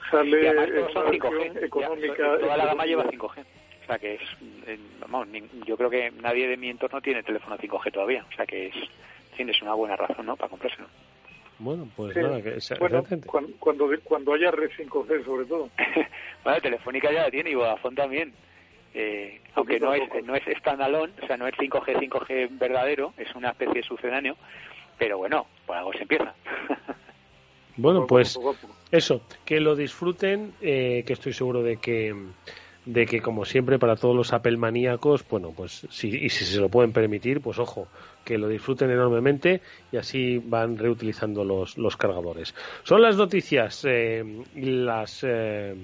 [0.10, 0.50] Sale
[1.62, 2.38] económica.
[2.40, 3.46] toda la gama lleva 5G.
[3.84, 4.22] O sea que es,
[5.00, 5.28] vamos,
[5.66, 8.26] yo creo que nadie de mi entorno tiene teléfono 5G todavía.
[8.32, 8.76] O sea que es,
[9.36, 10.36] tienes una buena razón, ¿no?
[10.36, 10.88] Para comprárselo.
[11.60, 13.04] Bueno, pues nada, que bueno,
[13.60, 15.70] cuando, cuando, haya red 5G sobre todo.
[16.44, 18.34] bueno, Telefónica ya la tiene y Vodafone también.
[18.94, 23.34] Eh, aunque no es, no es standalone, o sea, no es 5G, 5G verdadero, es
[23.36, 24.36] una especie de sucedáneo,
[24.98, 26.34] pero bueno, por algo se empieza.
[27.78, 28.38] bueno, pues
[28.92, 32.14] eso, que lo disfruten, eh, que estoy seguro de que
[32.86, 36.60] de que como siempre para todos los Apple maníacos, bueno, pues si, y si se
[36.60, 37.88] lo pueden permitir, pues ojo,
[38.26, 39.62] que lo disfruten enormemente
[39.92, 42.56] y así van reutilizando los, los cargadores.
[42.84, 44.24] Son las noticias eh,
[44.56, 45.76] y las eh,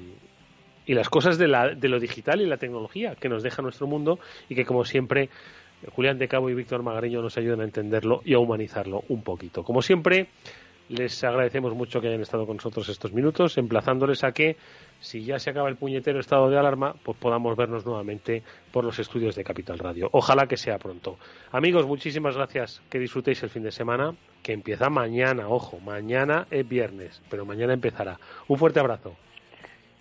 [0.87, 3.87] y las cosas de, la, de lo digital y la tecnología que nos deja nuestro
[3.87, 5.29] mundo y que como siempre
[5.91, 9.63] Julián de Cabo y Víctor Magariño nos ayudan a entenderlo y a humanizarlo un poquito.
[9.63, 10.29] Como siempre,
[10.89, 14.57] les agradecemos mucho que hayan estado con nosotros estos minutos, emplazándoles a que
[14.99, 18.97] si ya se acaba el puñetero estado de alarma, pues podamos vernos nuevamente por los
[18.99, 20.09] estudios de Capital Radio.
[20.11, 21.17] Ojalá que sea pronto.
[21.51, 22.81] Amigos, muchísimas gracias.
[22.89, 25.49] Que disfrutéis el fin de semana, que empieza mañana.
[25.49, 28.19] Ojo, mañana es viernes, pero mañana empezará.
[28.47, 29.15] Un fuerte abrazo.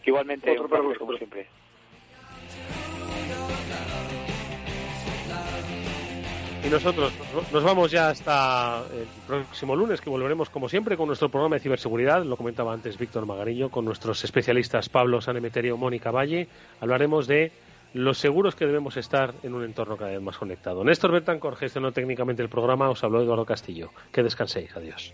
[0.05, 1.47] Igualmente, Otro para como siempre.
[6.67, 7.13] Y nosotros
[7.53, 11.61] nos vamos ya hasta el próximo lunes, que volveremos como siempre con nuestro programa de
[11.61, 16.49] ciberseguridad, lo comentaba antes Víctor Magariño, con nuestros especialistas Pablo Sanemeterio, Mónica Valle.
[16.81, 17.53] Hablaremos de
[17.95, 20.83] los seguros que debemos estar en un entorno cada vez más conectado.
[20.83, 23.91] Néstor Bertancor gestionó técnicamente el programa, os habló Eduardo Castillo.
[24.11, 25.13] Que descanséis, adiós.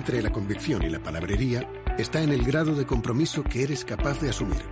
[0.00, 4.18] Entre la convicción y la palabrería está en el grado de compromiso que eres capaz
[4.18, 4.62] de asumir.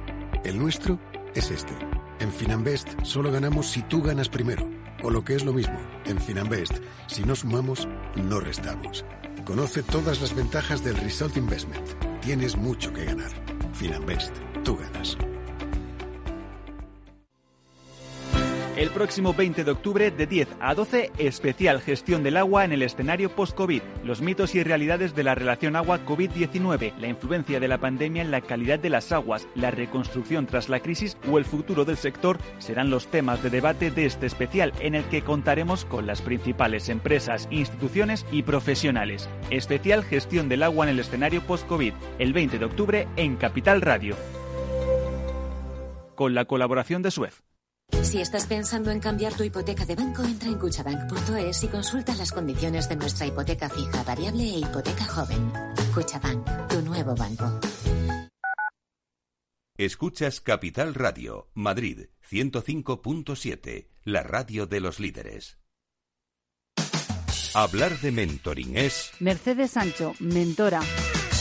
[0.43, 0.99] El nuestro
[1.35, 1.75] es este.
[2.19, 4.67] En Finanbest solo ganamos si tú ganas primero.
[5.03, 9.05] O lo que es lo mismo, en Finanbest, si no sumamos, no restamos.
[9.45, 11.87] Conoce todas las ventajas del Result Investment.
[12.23, 13.31] Tienes mucho que ganar.
[13.75, 15.19] Finanbest, tú ganas.
[18.79, 22.83] El próximo 20 de octubre de 10 a 12, especial gestión del agua en el
[22.83, 28.23] escenario post-COVID, los mitos y realidades de la relación agua-COVID-19, la influencia de la pandemia
[28.23, 31.97] en la calidad de las aguas, la reconstrucción tras la crisis o el futuro del
[31.97, 36.23] sector serán los temas de debate de este especial en el que contaremos con las
[36.23, 39.29] principales empresas, instituciones y profesionales.
[39.51, 44.15] Especial gestión del agua en el escenario post-COVID, el 20 de octubre en Capital Radio.
[46.15, 47.48] Con la colaboración de Suez.
[48.09, 52.33] Si estás pensando en cambiar tu hipoteca de banco, entra en cuchabank.es y consulta las
[52.33, 55.53] condiciones de nuestra hipoteca fija, variable e hipoteca joven.
[55.95, 57.61] Cuchabank, tu nuevo banco.
[59.77, 65.59] Escuchas Capital Radio, Madrid 105.7, la radio de los líderes.
[67.55, 69.11] Hablar de mentoring es...
[69.21, 70.81] Mercedes Sancho, mentora